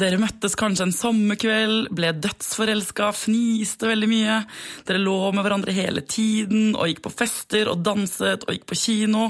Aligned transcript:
Dere 0.00 0.16
møttes 0.16 0.54
kanskje 0.56 0.86
en 0.86 0.94
sommerkveld, 0.94 1.90
ble 1.92 2.12
dødsforelska, 2.24 3.10
fniste 3.12 3.88
veldig 3.90 4.06
mye. 4.08 4.36
Dere 4.88 5.00
lå 5.02 5.16
med 5.34 5.44
hverandre 5.44 5.74
hele 5.76 6.00
tiden 6.08 6.70
og 6.72 6.88
gikk 6.88 7.02
på 7.04 7.12
fester 7.18 7.68
og 7.68 7.82
danset 7.84 8.46
og 8.46 8.54
gikk 8.54 8.64
på 8.70 8.78
kino. 8.80 9.26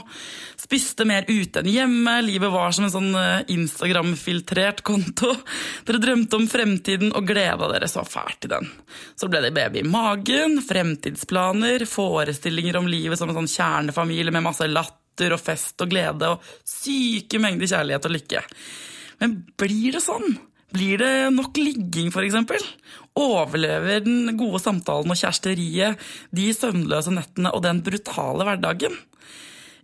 Spiste 0.60 1.06
mer 1.08 1.26
ute 1.26 1.62
enn 1.62 1.70
hjemme. 1.72 2.14
Livet 2.22 2.52
var 2.54 2.76
som 2.76 2.86
en 2.86 2.92
sånn 2.92 3.08
eh, 3.18 3.48
Instagram-filtrert 3.56 4.84
konto. 4.86 5.32
Dere 5.88 6.02
drømte 6.04 6.38
om 6.38 6.46
fremtiden 6.50 7.10
og 7.18 7.26
gleda 7.26 7.70
dere 7.72 7.88
så 7.90 8.04
fælt 8.06 8.42
til 8.44 8.52
den. 8.54 8.70
Så 9.18 9.30
ble 9.32 9.40
det 9.42 9.54
baby 9.56 9.82
i 9.82 9.88
magen, 9.88 10.60
fremtidsplaner, 10.66 11.86
forestillinger 11.88 12.78
om 12.78 12.86
livet 12.90 13.18
som 13.18 13.32
en 13.32 13.40
sånn 13.40 13.50
kjernefamilie 13.50 14.34
med 14.36 14.46
masse 14.46 14.70
latter 14.70 15.34
og 15.34 15.42
fest 15.42 15.82
og 15.82 15.90
glede 15.90 16.30
og 16.30 16.46
syke 16.68 17.42
mengder 17.42 17.74
kjærlighet 17.74 18.06
og 18.06 18.16
lykke. 18.18 18.44
Men 19.20 19.36
blir 19.58 19.98
det 19.98 20.04
sånn? 20.04 20.38
Blir 20.70 21.00
det 21.02 21.14
nok 21.34 21.58
ligging, 21.58 22.10
f.eks.? 22.14 22.66
Overlever 23.18 24.04
den 24.04 24.36
gode 24.38 24.60
samtalen 24.62 25.10
og 25.10 25.18
kjæresteriet 25.18 26.10
de 26.36 26.50
søvnløse 26.54 27.14
nettene 27.14 27.50
og 27.54 27.64
den 27.66 27.82
brutale 27.86 28.46
hverdagen? 28.46 28.94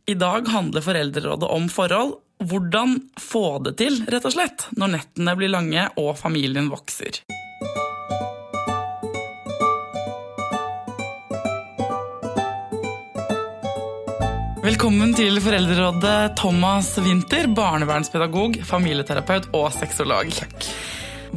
I 0.07 0.15
dag 0.15 0.47
handler 0.47 0.85
Foreldrerådet 0.87 1.51
om 1.51 1.67
forhold. 1.73 2.21
Hvordan 2.47 2.99
få 3.19 3.59
det 3.65 3.79
til, 3.81 4.03
rett 4.13 4.29
og 4.29 4.35
slett, 4.37 4.69
når 4.77 4.93
nettene 4.93 5.35
blir 5.39 5.51
lange 5.51 5.89
og 5.99 6.13
familien 6.21 6.69
vokser. 6.71 7.25
Velkommen 14.67 15.13
til 15.15 15.37
Foreldrerådet, 15.39 16.33
Thomas 16.41 16.89
Winther, 16.99 17.47
barnevernspedagog, 17.55 18.57
familieterapeut 18.67 19.45
og 19.55 19.69
sexolog. 19.71 20.33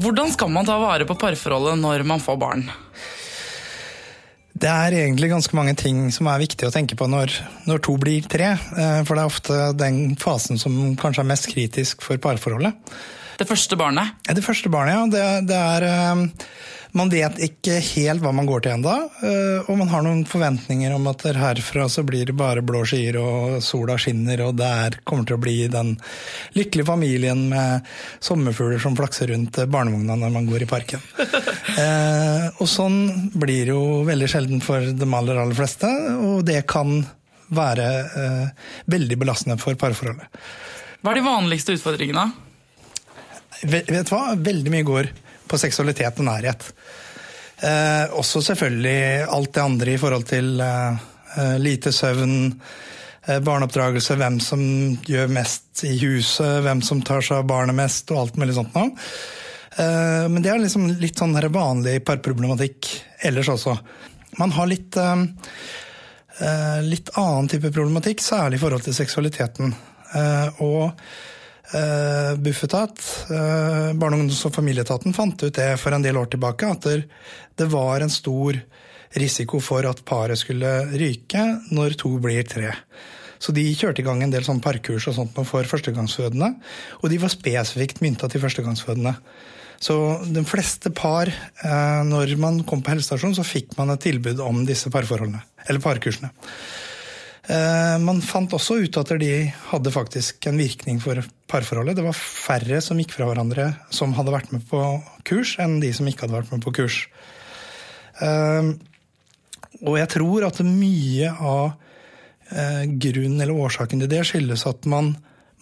Hvordan 0.02 0.32
skal 0.34 0.50
man 0.50 0.66
ta 0.66 0.80
vare 0.82 1.06
på 1.06 1.14
parforholdet 1.14 1.78
når 1.78 2.02
man 2.10 2.24
får 2.24 2.40
barn? 2.42 2.64
Det 4.50 4.72
er 4.72 4.98
egentlig 5.04 5.30
ganske 5.30 5.60
mange 5.60 5.76
ting 5.78 6.08
som 6.16 6.32
er 6.32 6.42
viktig 6.42 6.72
å 6.72 6.74
tenke 6.74 6.98
på 6.98 7.06
når, 7.06 7.36
når, 7.70 7.84
to 7.86 8.00
blir 8.02 8.26
tre. 8.26 8.56
Eh, 8.58 8.98
for 9.06 9.14
det 9.14 9.22
er 9.22 9.30
ofte 9.30 9.60
den 9.78 10.18
fasen 10.18 10.58
som 10.58 10.80
kanskje 10.98 11.22
er 11.22 11.30
mest 11.30 11.52
kritisk 11.54 12.02
for 12.08 12.18
parforholdet. 12.18 12.74
Det 13.40 13.48
første 13.48 13.80
barnet? 13.80 14.20
Det 14.28 14.44
første 14.44 14.70
barnet, 14.72 14.96
ja. 14.98 15.06
Det, 15.14 15.48
det 15.48 15.60
er 15.60 15.88
eh, 15.88 16.28
man 16.98 17.12
vet 17.12 17.38
ikke 17.46 17.76
helt 17.86 18.24
hva 18.24 18.32
man 18.34 18.48
går 18.50 18.64
til 18.66 18.74
ennå, 18.74 18.94
eh, 19.22 19.68
og 19.70 19.78
man 19.78 19.92
har 19.92 20.02
noen 20.06 20.24
forventninger 20.28 20.94
om 20.96 21.06
at 21.12 21.28
herfra 21.38 21.86
så 21.92 22.02
blir 22.08 22.26
det 22.32 22.36
bare 22.38 22.64
blå 22.66 22.82
skyer 22.90 23.20
og 23.22 23.60
sola 23.64 23.98
skinner, 24.02 24.42
og 24.48 24.58
der 24.58 24.98
kommer 25.06 25.28
til 25.30 25.38
å 25.38 25.44
bli 25.44 25.68
den 25.70 25.94
lykkelige 26.58 26.90
familien 26.90 27.46
med 27.52 27.86
sommerfugler 28.26 28.82
som 28.82 28.98
flakser 28.98 29.30
rundt 29.30 29.62
barnevogna 29.70 30.18
når 30.18 30.34
man 30.34 30.50
går 30.50 30.66
i 30.66 30.70
parken. 30.72 31.06
eh, 31.84 32.50
og 32.58 32.66
sånn 32.70 33.00
blir 33.38 33.70
det 33.70 33.76
jo 33.76 34.02
veldig 34.10 34.34
sjelden 34.34 34.66
for 34.66 34.90
de 34.90 35.12
aller, 35.22 35.44
aller 35.46 35.62
fleste, 35.62 35.94
og 36.18 36.42
det 36.50 36.64
kan 36.70 37.04
være 37.54 37.90
eh, 38.26 38.68
veldig 38.90 39.22
belastende 39.22 39.62
for 39.62 39.78
parforholdet. 39.78 40.26
Hva 41.00 41.14
er 41.14 41.22
de 41.22 41.28
vanligste 41.30 41.78
utfordringene? 41.78 42.49
Vet 43.62 43.88
du 43.88 44.14
hva? 44.14 44.36
Veldig 44.40 44.72
mye 44.72 44.88
går 44.88 45.10
på 45.50 45.58
seksualitet 45.60 46.22
og 46.22 46.28
nærhet. 46.30 46.68
Eh, 47.60 48.06
også 48.16 48.42
selvfølgelig 48.46 49.26
alt 49.28 49.52
det 49.56 49.64
andre 49.64 49.96
i 49.96 50.00
forhold 50.00 50.28
til 50.30 50.62
eh, 50.64 51.02
eh, 51.36 51.58
lite 51.60 51.92
søvn, 51.92 52.54
eh, 53.28 53.42
barneoppdragelse, 53.44 54.16
hvem 54.16 54.40
som 54.44 54.62
gjør 55.08 55.34
mest 55.36 55.84
i 55.90 55.98
huset, 56.06 56.62
hvem 56.64 56.84
som 56.86 57.04
tar 57.04 57.26
seg 57.26 57.42
av 57.42 57.50
barnet 57.50 57.76
mest, 57.76 58.14
og 58.14 58.22
alt 58.24 58.40
mulig 58.40 58.56
sånt 58.56 58.78
noe. 58.78 58.94
Eh, 59.76 60.26
men 60.32 60.40
det 60.46 60.54
er 60.54 60.64
liksom 60.64 60.88
litt 61.02 61.20
sånn 61.20 61.36
vanlig 61.52 62.00
parproblematikk 62.08 62.94
ellers 63.28 63.52
også. 63.52 63.76
Man 64.40 64.56
har 64.56 64.70
litt, 64.72 64.96
eh, 64.96 66.80
litt 66.86 67.12
annen 67.18 67.52
type 67.52 67.74
problematikk, 67.76 68.24
særlig 68.24 68.56
i 68.56 68.64
forhold 68.64 68.88
til 68.88 68.96
seksualiteten. 68.96 69.76
og 70.60 70.98
Uh, 71.70 72.34
Bufetat, 72.42 72.98
eh, 73.30 73.92
Barne-, 73.94 74.18
ungdoms- 74.18 74.42
og 74.48 74.56
familieetaten, 74.56 75.14
fant 75.14 75.38
ut 75.44 75.54
det 75.54 75.76
for 75.78 75.94
en 75.94 76.02
del 76.02 76.18
år 76.18 76.32
tilbake, 76.34 76.66
at 76.66 76.88
det 77.62 77.68
var 77.70 78.02
en 78.02 78.10
stor 78.10 78.58
risiko 79.22 79.62
for 79.62 79.86
at 79.86 80.02
paret 80.06 80.40
skulle 80.42 80.72
ryke 80.98 81.44
når 81.70 81.98
to 82.02 82.16
blir 82.22 82.42
tre. 82.50 82.74
Så 83.40 83.54
de 83.56 83.64
kjørte 83.70 84.02
i 84.02 84.08
gang 84.08 84.24
en 84.24 84.34
del 84.34 84.44
sånn 84.44 84.64
parkurs 84.64 85.08
og 85.12 85.16
sånt 85.16 85.38
for 85.48 85.70
førstegangsfødende. 85.70 86.50
Og 87.00 87.08
de 87.14 87.22
var 87.22 87.32
spesifikt 87.32 88.02
mynta 88.04 88.28
til 88.30 88.44
førstegangsfødende. 88.44 89.14
Så 89.80 89.96
de 90.28 90.44
fleste 90.44 90.92
par, 90.92 91.32
uh, 91.64 92.02
når 92.04 92.36
man 92.42 92.64
kom 92.68 92.82
på 92.84 92.92
helsestasjonen, 92.92 93.38
så 93.38 93.48
fikk 93.48 93.78
man 93.78 93.94
et 93.94 94.04
tilbud 94.04 94.42
om 94.44 94.66
disse 94.68 94.92
parforholdene. 94.92 95.40
Eller 95.70 95.84
parkursene. 95.84 96.34
Eh, 97.50 97.96
man 98.04 98.20
fant 98.22 98.52
også 98.54 98.78
ut 98.84 98.98
at 99.02 99.12
de 99.18 99.32
hadde 99.72 99.94
faktisk 99.94 100.46
en 100.52 100.60
virkning 100.62 101.00
for 101.02 101.18
parforholdet. 101.50 101.98
Det 101.98 102.06
var 102.06 102.18
færre 102.18 102.82
som 102.86 103.00
gikk 103.02 103.16
fra 103.16 103.26
hverandre 103.30 103.72
som 103.96 104.14
hadde 104.18 104.36
vært 104.36 104.54
med 104.54 104.68
på 104.70 104.84
kurs, 105.26 105.56
enn 105.62 105.80
de 105.82 105.90
som 105.96 106.08
ikke 106.10 106.28
hadde 106.28 106.38
vært 106.38 106.54
med 106.54 106.62
på 106.66 106.76
kurs. 106.78 107.00
Eh, 108.22 108.70
og 109.82 109.98
jeg 109.98 110.12
tror 110.14 110.46
at 110.46 110.62
mye 110.66 111.32
av 111.34 111.66
eh, 112.54 112.86
grunnen 113.02 113.42
eller 113.42 113.66
årsaken 113.66 114.06
til 114.06 114.14
det 114.14 114.22
skyldes 114.30 114.68
at 114.70 114.86
man, 114.90 115.16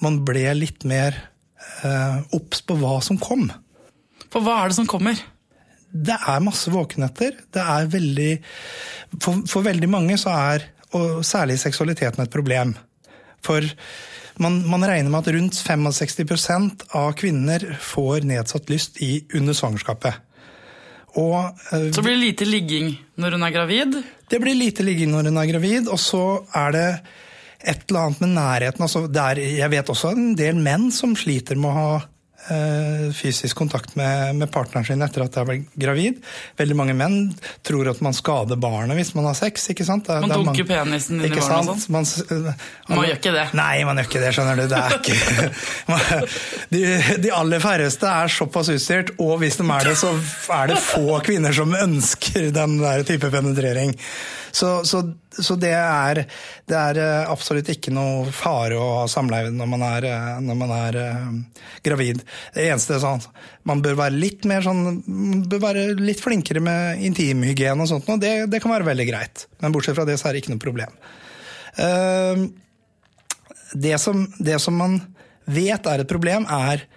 man 0.03 0.21
ble 0.27 0.49
litt 0.59 0.87
mer 0.87 1.23
obs 2.33 2.61
på 2.63 2.75
hva 2.79 2.99
som 3.03 3.17
kom. 3.19 3.47
For 4.31 4.45
hva 4.45 4.61
er 4.61 4.71
det 4.71 4.77
som 4.77 4.87
kommer? 4.89 5.17
Det 5.91 6.15
er 6.15 6.43
masse 6.45 6.71
våkenetter. 6.71 7.35
Det 7.53 7.61
er 7.61 7.89
veldig 7.91 8.31
for, 9.19 9.41
for 9.49 9.65
veldig 9.65 9.89
mange 9.91 10.15
så 10.21 10.31
er 10.33 10.65
og 10.95 11.25
særlig 11.25 11.57
seksualiteten 11.59 12.23
et 12.23 12.31
problem. 12.33 12.75
For 13.43 13.65
man, 14.41 14.61
man, 14.69 14.85
regner 14.85 15.11
med 15.11 15.19
at 15.19 15.33
rundt 15.35 15.59
65% 15.59 16.87
av 16.97 17.11
kvinner 17.17 17.63
får 17.81 18.27
nedsatt 18.29 18.71
lyst 18.71 19.01
i, 19.03 19.19
under 19.37 19.57
svangerskapet. 19.57 20.23
Og, 21.17 21.37
uh, 21.73 21.87
så 21.95 22.03
blir 22.05 22.13
det 22.13 22.23
lite 22.23 22.45
ligging 22.45 22.91
når 23.17 23.37
hun 23.37 23.45
er 23.47 23.55
gravid? 23.55 23.95
Det 24.29 24.39
blir 24.43 24.57
lite 24.57 24.85
ligging 24.85 25.09
når 25.13 25.31
hun 25.31 25.39
er 25.41 25.49
gravid, 25.49 25.87
og 25.89 25.99
så 26.01 26.25
er 26.55 26.75
det 26.75 26.89
et 27.67 27.87
eller 27.87 28.03
annet 28.03 28.21
med 28.21 28.35
nærheten. 28.35 28.85
Altså, 28.85 29.07
er, 29.07 29.41
jeg 29.57 29.71
vet 29.73 29.89
også 29.89 30.13
en 30.13 30.35
del 30.37 30.59
menn 30.61 30.91
som 30.93 31.15
sliter 31.17 31.57
med 31.57 31.71
å 31.71 31.77
ha 31.77 31.89
fysisk 33.17 33.57
kontakt 33.57 33.95
med, 33.99 34.35
med, 34.39 34.49
partneren 34.51 34.85
sin 34.87 35.01
etter 35.03 35.25
at 35.25 35.35
de 35.35 35.45
blitt 35.47 35.73
gravid. 35.79 36.21
Veldig 36.59 36.77
mange 36.79 36.95
menn 36.97 37.17
tror 37.67 37.89
at 37.91 37.99
man 38.05 38.15
skader 38.15 38.59
barnet 38.61 38.97
hvis 38.97 39.13
man 39.17 39.27
har 39.29 39.35
sex. 39.37 39.69
ikke 39.73 39.85
sant? 39.87 40.07
Det, 40.07 40.21
man 40.23 40.47
dunker 40.47 40.67
penisen 40.69 41.19
inn 41.19 41.27
i 41.27 41.33
barnet 41.33 41.73
og 41.73 41.81
sånn? 41.81 41.93
Man, 41.93 42.07
man, 42.89 43.03
gjør 43.07 43.19
ikke 43.19 43.35
det. 43.35 43.45
Nei, 43.57 43.73
man 43.87 44.01
gjør 44.01 44.09
ikke 44.11 44.23
det, 44.23 44.31
skjønner 44.37 44.61
du. 44.61 44.65
Det 44.71 44.81
er 44.81 44.97
ikke 44.97 45.17
de, 46.73 46.83
de, 47.25 47.33
aller 47.35 47.63
færreste 47.63 48.09
er 48.09 48.33
såpass 48.33 48.71
utstyrt, 48.73 49.13
og 49.23 49.37
hvis 49.43 49.59
de 49.59 49.67
er 49.67 49.91
det, 49.91 49.95
så 49.99 50.13
er 50.57 50.73
det 50.73 50.81
få 50.83 51.21
kvinner 51.25 51.55
som 51.55 51.75
ønsker 51.75 52.51
den 52.55 52.79
der 52.81 53.05
type 53.07 53.31
penetrering. 53.33 53.95
Så, 54.57 54.69
så, 54.90 55.01
så 55.29 55.56
det, 55.59 55.73
er, 55.75 56.23
det, 56.66 56.78
er, 56.78 57.00
eh, 57.01 57.29
absolutt 57.29 57.69
ikke 57.69 57.94
noe 57.94 58.31
fare 58.34 58.78
å 58.79 58.85
ha 59.01 59.06
samleie 59.12 59.51
når 59.53 59.69
man 59.69 59.84
er, 59.85 60.07
eh, 60.09 60.29
når 60.44 60.57
man 60.57 60.73
er 60.73 60.97
uh, 60.97 61.66
gravid. 61.85 62.23
Det 62.56 62.66
eneste 62.66 62.95
er 62.95 63.03
sånn, 63.03 63.25
Man 63.68 63.84
bør 63.85 64.00
være 64.00 64.18
litt 64.18 64.47
mer 64.50 64.66
sånn, 64.66 65.01
bør 65.50 65.62
være 65.68 65.84
litt 66.00 66.23
flinkere 66.23 66.63
med 66.63 67.03
intimhygiene 67.06 67.85
og 67.85 67.91
sånt, 67.91 68.09
og 68.09 68.23
det, 68.23 68.34
det, 68.50 68.62
kan 68.63 68.73
være 68.73 68.90
veldig 68.90 69.07
greit. 69.09 69.45
Men 69.62 69.75
bortsett 69.75 69.97
fra 69.97 70.07
det, 70.07 70.18
så 70.18 70.29
er 70.29 70.35
det 70.35 70.44
ikke 70.44 70.56
noe 70.56 70.63
problem. 70.63 70.97
Uh, 71.78 72.47
det, 73.78 73.97
som, 74.01 74.25
det 74.39 74.57
som 74.63 74.79
man 74.79 75.01
vet 75.45 75.91
er 75.91 76.01
et 76.01 76.09
problem, 76.09 76.47
er 76.50 76.88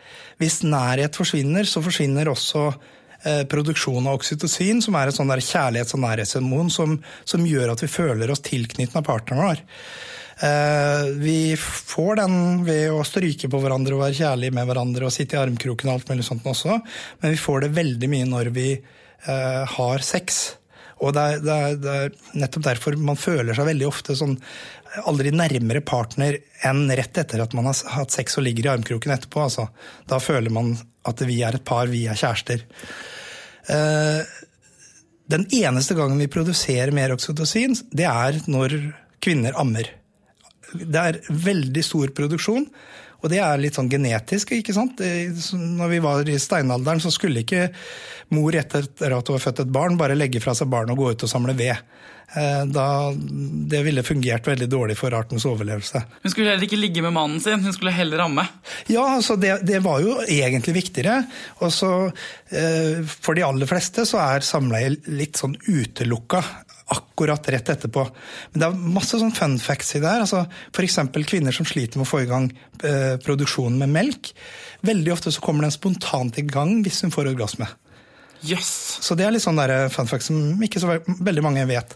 hvis 0.40 0.62
nærhet 0.64 1.18
forsvinner, 1.18 1.68
så 1.68 1.82
forsvinner 1.84 2.32
også 2.32 2.70
produksjon 3.22 4.06
av 4.06 4.16
oksytocin, 4.16 4.78
som 4.80 4.96
er 4.96 5.10
et 5.10 5.16
sånn 5.16 5.28
kjærlighets- 5.28 5.96
og 5.96 6.00
nærhetshormon 6.04 6.70
som, 6.72 6.94
som, 7.28 7.44
gjør 7.44 7.74
at 7.74 7.82
vi 7.84 7.90
føler 7.92 8.32
oss 8.32 8.40
tilknyttet 8.46 8.96
av 8.96 9.04
partneren 9.04 9.44
vår. 9.44 9.64
Eh, 10.40 11.04
vi 11.20 11.56
får 11.56 12.16
den 12.22 12.36
ved 12.64 12.94
å 12.94 13.02
stryke 13.04 13.50
på 13.52 13.60
hverandre 13.60 13.96
og 13.96 14.06
være 14.06 14.16
kjærlige 14.22 14.56
med 14.56 14.70
hverandre 14.70 15.08
og 15.08 15.12
sitte 15.12 15.36
i 15.36 15.40
armkroken 15.42 15.90
og 15.90 15.98
alt 15.98 16.12
mulig 16.12 16.24
sånt 16.24 16.46
også, 16.48 16.78
men 17.20 17.34
vi 17.34 17.42
får 17.42 17.66
det 17.66 17.74
veldig 17.76 18.08
mye 18.08 18.28
når 18.30 18.52
vi 18.56 18.70
eh, 18.72 19.74
har 19.76 20.06
sex. 20.06 20.40
Og 21.00 21.14
det 21.16 21.22
er, 21.22 21.40
det, 21.40 21.54
er, 21.54 21.78
det 21.80 21.96
er, 21.96 22.14
nettopp 22.42 22.66
derfor 22.66 22.98
man 23.00 23.18
føler 23.18 23.56
seg 23.56 23.70
veldig 23.70 23.88
ofte 23.88 24.16
sånn 24.18 24.36
aldri 25.08 25.30
nærmere 25.32 25.82
partner 25.86 26.36
enn 26.66 26.90
rett 26.98 27.20
etter 27.22 27.40
at 27.44 27.54
man 27.56 27.68
har 27.70 27.78
hatt 27.94 28.12
sex 28.12 28.36
og 28.36 28.44
ligger 28.44 28.66
i 28.66 28.72
armkroken 28.74 29.14
etterpå. 29.14 29.46
Altså. 29.46 29.68
Da 30.10 30.18
føler 30.22 30.52
man 30.52 30.74
at 31.08 31.22
vi 31.24 31.40
er 31.46 31.56
et 31.56 31.66
par, 31.66 31.88
vi 31.88 32.04
er 32.10 32.18
kjærester. 32.18 32.66
Eh, 33.70 34.20
den 35.30 35.46
eneste 35.54 35.94
gangen 35.94 36.18
vi 36.20 36.30
produserer 36.32 36.92
mer 36.94 37.14
oksytocin, 37.14 37.76
det 37.94 38.08
er 38.10 38.40
når 38.50 38.76
kvinner 39.22 39.56
ammer. 39.60 39.92
Det 40.74 41.00
er 41.00 41.20
veldig 41.30 41.84
stor 41.86 42.12
produksjon, 42.16 42.66
Og 43.20 43.30
det 43.32 43.40
er 43.44 43.60
litt 43.60 43.76
sånn 43.78 43.90
genetisk. 43.92 44.54
ikke 44.56 44.76
sant? 44.76 45.00
Når 45.00 45.92
vi 45.92 46.02
var 46.04 46.28
i 46.28 46.38
steinalderen, 46.40 47.02
så 47.02 47.12
skulle 47.14 47.44
ikke 47.44 47.68
mor 48.34 48.54
etter 48.56 48.86
at 48.86 49.28
hun 49.28 49.36
var 49.36 49.42
født 49.42 49.64
et 49.64 49.74
barn, 49.74 49.98
bare 50.00 50.18
legge 50.18 50.42
fra 50.42 50.54
seg 50.56 50.70
barnet 50.72 50.94
og 50.94 51.02
gå 51.02 51.12
ut 51.14 51.26
og 51.26 51.32
samle 51.32 51.56
ved. 51.58 51.76
Eh, 52.30 52.64
da, 52.70 53.10
det 53.70 53.82
ville 53.82 54.04
fungert 54.06 54.46
veldig 54.46 54.68
dårlig 54.70 54.96
for 55.00 55.14
artens 55.18 55.46
overlevelse. 55.50 56.02
Hun 56.22 56.30
skulle 56.30 56.52
heller 56.52 56.66
ikke 56.68 56.78
ligge 56.78 57.02
med 57.02 57.14
mannen 57.16 57.42
sin, 57.42 57.64
hun 57.64 57.74
skulle 57.74 57.94
heller 57.94 58.22
ramme. 58.22 58.44
Ja, 58.86 59.02
altså 59.16 59.34
det, 59.40 59.56
det 59.66 59.82
var 59.82 60.02
jo 60.04 60.20
egentlig 60.22 60.76
viktigere. 60.78 61.24
Og 61.58 61.74
så, 61.74 61.92
eh, 62.54 63.02
For 63.10 63.34
de 63.34 63.46
aller 63.46 63.70
fleste 63.70 64.06
så 64.06 64.22
er 64.22 64.46
samleie 64.46 64.94
litt 65.10 65.40
sånn 65.42 65.58
utelukka 65.66 66.44
akkurat 66.90 67.48
rett 67.54 67.70
etterpå. 67.72 68.02
Men 68.52 68.62
det 68.62 68.66
er 68.66 68.90
masse 68.96 69.20
sånn 69.20 69.34
fun 69.34 69.56
facts 69.62 69.94
i 69.94 70.02
det 70.02 70.10
her. 70.10 70.24
Altså, 70.24 70.44
F.eks. 70.74 70.98
kvinner 71.30 71.54
som 71.54 71.68
sliter 71.68 72.00
med 72.00 72.08
å 72.08 72.10
få 72.10 72.24
i 72.24 72.28
gang 72.30 72.50
eh, 72.82 73.14
produksjonen 73.22 73.78
med 73.80 73.94
melk. 73.94 74.32
Veldig 74.86 75.14
ofte 75.14 75.32
så 75.34 75.44
kommer 75.44 75.66
den 75.66 75.74
spontant 75.74 76.38
i 76.40 76.46
gang 76.48 76.80
hvis 76.84 77.02
hun 77.06 77.14
får 77.14 77.32
orgasme. 77.32 77.68
Yes. 78.40 78.70
Så 79.04 79.14
det 79.18 79.26
er 79.26 79.34
litt 79.34 79.44
sånn 79.44 79.60
der 79.60 79.90
fun 79.92 80.08
facts 80.10 80.30
som 80.30 80.62
ikke 80.64 80.82
så 80.82 80.98
veldig 81.06 81.44
mange 81.44 81.66
vet. 81.68 81.94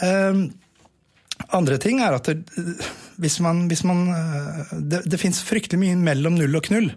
Um, 0.00 0.46
andre 1.54 1.78
ting 1.82 2.00
er 2.02 2.14
at 2.16 2.30
det, 2.30 2.64
hvis 3.20 3.40
man, 3.42 3.64
hvis 3.70 3.84
man 3.86 4.06
eh, 4.10 4.72
Det, 4.72 5.02
det 5.10 5.20
fins 5.20 5.42
fryktelig 5.44 5.80
mye 5.82 5.98
mellom 5.98 6.38
null 6.38 6.58
og 6.58 6.66
knull. 6.68 6.88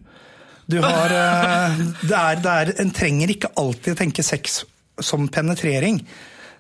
Du 0.70 0.80
har 0.84 1.14
eh, 1.14 1.78
det 2.10 2.18
er, 2.18 2.42
det 2.44 2.54
er, 2.54 2.74
En 2.84 2.94
trenger 2.94 3.34
ikke 3.34 3.54
alltid 3.58 4.00
tenke 4.00 4.26
sex 4.26 4.64
som 5.04 5.28
penetrering. 5.30 6.02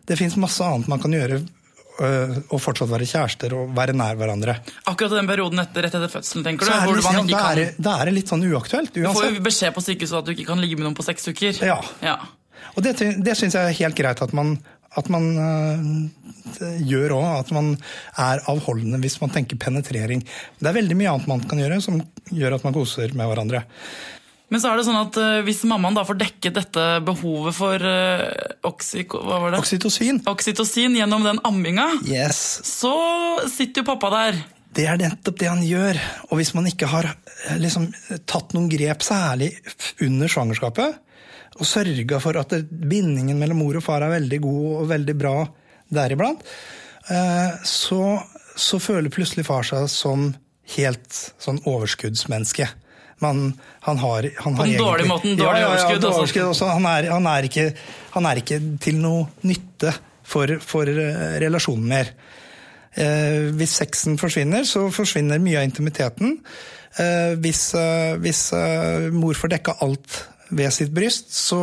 Det 0.07 0.17
fins 0.19 0.37
masse 0.39 0.63
annet 0.63 0.87
man 0.91 1.01
kan 1.03 1.13
gjøre 1.13 1.41
øh, 1.41 2.37
og 2.53 2.61
fortsatt 2.63 2.89
være 2.91 3.07
kjærester 3.09 3.55
og 3.57 3.73
være 3.75 3.95
nær 3.97 4.15
hverandre. 4.19 4.57
Akkurat 4.87 5.15
i 5.15 5.19
den 5.19 5.29
perioden 5.29 5.63
etter, 5.63 5.83
rett 5.85 5.97
etter 5.99 6.13
fødselen, 6.13 6.45
tenker 6.47 6.67
du? 6.67 6.71
Så 6.71 6.77
er 6.77 6.87
det, 6.87 6.95
liksom, 7.01 7.31
da, 7.33 7.43
er, 7.51 7.75
da 7.89 7.97
er 7.99 8.09
det 8.09 8.15
litt 8.21 8.31
sånn 8.31 8.47
uaktuelt. 8.47 8.95
Du 8.95 9.03
får 9.03 9.29
jo 9.33 9.43
beskjed 9.49 9.75
på 9.75 9.83
sykehuset 9.83 10.21
at 10.21 10.29
du 10.29 10.33
ikke 10.35 10.47
kan 10.53 10.63
ligge 10.63 10.79
med 10.79 10.87
noen 10.87 10.97
på 10.97 11.05
seks 11.05 11.27
uker. 11.31 11.59
Ja. 11.67 11.81
ja. 12.05 12.17
Og 12.75 12.85
det, 12.85 12.97
det 13.25 13.37
syns 13.37 13.57
jeg 13.57 13.63
er 13.63 13.79
helt 13.81 13.97
greit 13.97 14.23
at 14.23 14.33
man, 14.37 14.55
at 14.97 15.09
man 15.11 15.29
uh, 15.35 16.67
gjør 16.87 17.17
òg. 17.17 17.27
At 17.41 17.53
man 17.55 17.73
er 18.15 18.43
avholdende 18.51 19.01
hvis 19.03 19.19
man 19.23 19.33
tenker 19.33 19.59
penetrering. 19.59 20.23
Det 20.61 20.69
er 20.71 20.77
veldig 20.77 20.99
mye 20.99 21.15
annet 21.15 21.31
man 21.31 21.43
kan 21.49 21.61
gjøre 21.61 21.81
som 21.83 21.99
gjør 22.31 22.59
at 22.59 22.67
man 22.67 22.77
koser 22.77 23.15
med 23.17 23.31
hverandre. 23.31 23.65
Men 24.47 24.61
så 24.63 24.71
er 24.71 24.79
det 24.79 24.85
sånn 24.87 24.99
at 24.99 25.17
eh, 25.19 25.39
hvis 25.43 25.65
mammaen 25.67 25.97
da 25.97 26.05
får 26.07 26.19
dekket 26.21 26.55
dette 26.55 26.83
behovet 27.03 27.55
for 27.57 27.83
uh, 27.83 28.27
det? 28.63 29.57
Oksytocin. 29.59 30.21
oksytocin 30.23 30.95
gjennom 30.95 31.25
den 31.25 31.41
amminga, 31.47 31.89
Yes. 32.07 32.61
så 32.63 32.93
sitter 33.51 33.83
jo 33.83 33.89
pappa 33.89 34.11
der. 34.13 34.39
Det 34.77 34.85
er 34.87 34.99
nettopp 35.01 35.39
det 35.41 35.49
han 35.49 35.65
gjør. 35.65 35.99
Og 36.29 36.39
hvis 36.39 36.53
man 36.55 36.67
ikke 36.69 36.87
har 36.91 37.09
eh, 37.11 37.59
liksom, 37.59 37.89
tatt 38.29 38.55
noen 38.55 38.69
grep, 38.71 39.03
særlig 39.03 39.51
under 40.05 40.31
svangerskapet, 40.31 41.03
og 41.57 41.65
sørga 41.65 42.19
for 42.21 42.37
at 42.37 42.53
bindingen 42.69 43.39
mellom 43.41 43.63
mor 43.63 43.79
og 43.79 43.83
far 43.83 44.05
er 44.05 44.13
veldig 44.13 44.39
god 44.43 44.65
og 44.83 44.89
veldig 44.91 45.15
bra 45.17 45.35
deriblant, 45.91 46.43
eh, 47.11 47.55
så, 47.67 48.01
så 48.55 48.79
føler 48.79 49.11
plutselig 49.11 49.47
far 49.47 49.65
seg 49.67 49.87
som 49.91 50.29
helt 50.77 51.23
sånn 51.41 51.59
overskuddsmenneske. 51.67 52.67
Man, 53.23 53.47
han 53.81 53.97
har, 53.97 54.27
han 54.43 54.57
har 54.59 54.67
den 54.69 54.77
dårlige 54.77 55.09
måten, 55.09 55.37
dårlig 55.39 55.47
ja, 55.47 55.53
ja, 55.57 55.61
ja, 55.63 55.69
overskudd, 55.71 56.01
dårlig 56.03 56.21
altså. 56.21 56.43
også. 56.51 56.67
Han, 56.75 56.85
er, 56.85 57.09
han, 57.09 57.29
er 57.31 57.47
ikke, 57.49 57.67
han 58.13 58.29
er 58.29 58.41
ikke 58.43 58.59
til 58.83 58.99
noe 59.01 59.23
nytte 59.49 59.93
for, 60.27 60.53
for 60.61 60.91
eh, 60.91 61.37
relasjonen 61.41 61.87
mer. 61.89 62.11
Eh, 62.93 63.49
hvis 63.57 63.77
sexen 63.81 64.19
forsvinner, 64.21 64.67
så 64.69 64.87
forsvinner 64.93 65.41
mye 65.41 65.63
av 65.63 65.65
intimiteten. 65.69 66.37
Eh, 66.97 67.33
hvis 67.41 67.63
eh, 67.77 68.15
hvis 68.21 68.47
eh, 68.57 69.09
mor 69.13 69.37
får 69.37 69.53
dekka 69.57 69.77
alt 69.85 70.21
ved 70.49 70.73
sitt 70.73 70.93
bryst, 70.95 71.33
så, 71.33 71.61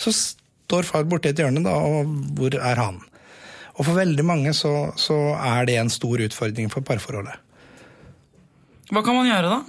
så 0.00 0.12
står 0.12 0.86
far 0.88 1.08
borti 1.08 1.32
et 1.32 1.40
hjørne, 1.42 1.64
da, 1.64 1.74
og 1.76 2.12
hvor 2.38 2.54
er 2.56 2.80
han? 2.80 3.00
Og 3.78 3.86
for 3.86 3.96
veldig 3.96 4.24
mange 4.28 4.52
så, 4.56 4.92
så 5.00 5.16
er 5.40 5.66
det 5.68 5.78
en 5.80 5.92
stor 5.92 6.20
utfordring 6.20 6.68
for 6.72 6.84
parforholdet. 6.84 7.40
Hva 8.92 9.00
kan 9.04 9.16
man 9.16 9.28
gjøre 9.28 9.48
da? 9.48 9.60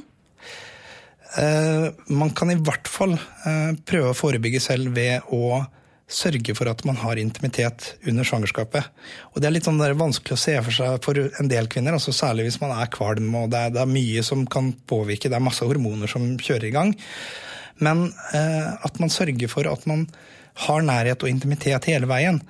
Eh, 1.37 1.85
man 2.13 2.33
kan 2.37 2.51
i 2.53 2.59
hvert 2.59 2.89
fall 2.89 3.15
eh, 3.17 3.71
prøve 3.87 4.11
å 4.11 4.17
forebygge 4.17 4.61
selv 4.61 4.93
ved 4.97 5.25
å 5.33 5.63
sørge 6.13 6.53
for 6.53 6.69
at 6.69 6.83
man 6.85 6.99
har 7.01 7.17
intimitet 7.17 7.93
under 8.09 8.27
svangerskapet. 8.27 8.89
Og 9.33 9.41
Det 9.41 9.47
er 9.49 9.55
litt 9.55 9.65
sånn 9.65 9.79
der 9.81 9.95
vanskelig 9.97 10.35
å 10.35 10.43
se 10.43 10.57
for 10.61 10.75
seg 10.75 10.99
for 11.05 11.17
en 11.23 11.49
del 11.49 11.69
kvinner, 11.71 11.95
altså 11.95 12.13
særlig 12.13 12.49
hvis 12.49 12.59
man 12.61 12.75
er 12.75 12.91
kvalm 12.93 13.31
og 13.39 13.49
det 13.53 13.63
er, 13.63 13.73
det 13.73 13.81
er 13.81 13.95
mye 13.95 14.25
som 14.25 14.45
kan 14.45 14.73
påvirke, 14.89 15.31
det 15.31 15.39
er 15.39 15.47
masse 15.47 15.65
hormoner 15.65 16.11
som 16.11 16.35
kjører 16.37 16.69
i 16.69 16.75
gang. 16.75 16.93
Men 17.81 18.05
eh, 18.35 18.69
at 18.85 19.01
man 19.01 19.13
sørger 19.13 19.49
for 19.49 19.69
at 19.71 19.87
man 19.89 20.05
har 20.67 20.85
nærhet 20.85 21.23
og 21.25 21.31
intimitet 21.31 21.89
hele 21.89 22.09
veien. 22.09 22.43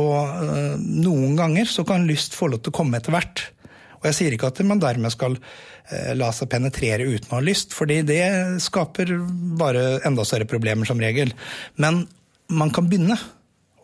Og 0.00 0.16
eh, 0.26 0.74
noen 0.80 1.36
ganger 1.38 1.70
så 1.70 1.86
kan 1.86 2.08
lyst 2.08 2.34
få 2.34 2.50
lov 2.50 2.64
til 2.64 2.74
å 2.74 2.78
komme 2.80 2.98
etter 2.98 3.14
hvert. 3.14 3.46
Og 4.04 4.10
jeg 4.10 4.16
sier 4.18 4.34
ikke 4.36 4.50
at 4.52 4.60
man 4.68 4.82
dermed 4.82 5.12
skal 5.14 5.38
eh, 5.40 6.12
la 6.12 6.28
seg 6.36 6.50
penetrere 6.52 7.06
uten 7.08 7.32
å 7.32 7.38
ha 7.38 7.44
lyst, 7.44 7.72
fordi 7.72 8.02
det 8.04 8.20
skaper 8.60 9.14
bare 9.56 10.02
enda 10.04 10.26
større 10.28 10.48
problemer 10.50 10.84
som 10.84 11.00
regel. 11.00 11.32
Men 11.80 12.02
man 12.52 12.72
kan 12.74 12.90
begynne, 12.90 13.16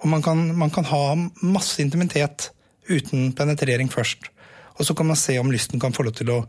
og 0.04 0.12
man 0.12 0.24
kan, 0.24 0.42
man 0.60 0.72
kan 0.74 0.84
ha 0.92 1.04
masse 1.40 1.80
intimitet 1.80 2.50
uten 2.90 3.32
penetrering 3.32 3.88
først. 3.88 4.28
Og 4.76 4.84
så 4.84 4.96
kan 4.96 5.08
man 5.08 5.16
se 5.16 5.38
om 5.40 5.48
lysten 5.52 5.80
kan 5.80 5.96
få 5.96 6.04
lov 6.04 6.18
til 6.20 6.34
å, 6.36 6.42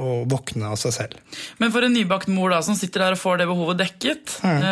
å 0.00 0.24
våkne 0.30 0.70
av 0.72 0.78
seg 0.80 0.94
selv. 0.96 1.18
Men 1.60 1.72
for 1.74 1.86
en 1.86 1.94
nybakt 1.94 2.30
mor 2.32 2.52
da, 2.52 2.60
som 2.64 2.76
sitter 2.78 3.04
der 3.04 3.16
og 3.16 3.20
får 3.20 3.40
det 3.40 3.48
behovet 3.50 3.80
dekket, 3.82 4.36
mm. 4.42 4.64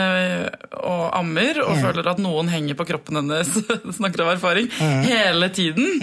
og 0.83 1.03
ammer, 1.19 1.61
og 1.65 1.79
føler 1.83 2.11
at 2.13 2.23
noen 2.23 2.51
henger 2.53 2.79
på 2.79 2.87
kroppen 2.89 3.21
hennes, 3.21 3.53
snakker 3.99 4.25
av 4.25 4.33
erfaring, 4.35 4.71
hele 4.79 5.51
tiden, 5.55 6.03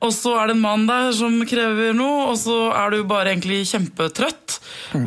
og 0.00 0.14
så 0.14 0.36
er 0.40 0.50
det 0.50 0.58
en 0.58 0.64
mann 0.64 0.86
der 0.90 1.10
som 1.16 1.40
krever 1.48 1.96
noe, 1.96 2.30
og 2.30 2.38
så 2.40 2.60
er 2.76 2.94
du 2.94 3.02
bare 3.10 3.34
egentlig 3.34 3.62
kjempetrøtt, 3.70 4.60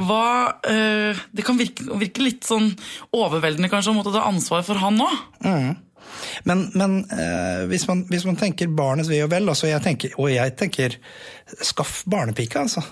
hva, 0.04 0.26
eh, 0.68 1.24
det 1.36 1.46
kan 1.46 1.60
virke, 1.60 1.88
virke 2.00 2.24
litt 2.24 2.48
sånn 2.48 2.72
overveldende 3.16 3.72
kanskje 3.72 3.94
å 3.94 3.98
måtte 3.98 4.14
ta 4.16 4.28
ansvar 4.28 4.64
for 4.68 4.80
han 4.82 5.00
nå. 5.00 5.10
Men, 6.44 6.66
men 6.74 6.98
eh, 7.12 7.64
hvis, 7.70 7.88
man, 7.88 8.04
hvis 8.10 8.26
man 8.28 8.38
tenker 8.40 8.72
barnets 8.74 9.12
ve 9.12 9.22
og 9.26 9.32
vel, 9.34 9.48
altså 9.52 9.70
jeg 9.70 9.84
tenker, 9.86 10.18
og 10.20 10.32
jeg 10.34 10.56
tenker 10.60 10.98
skaff 11.64 12.02
barnepike, 12.10 12.66
altså. 12.66 12.84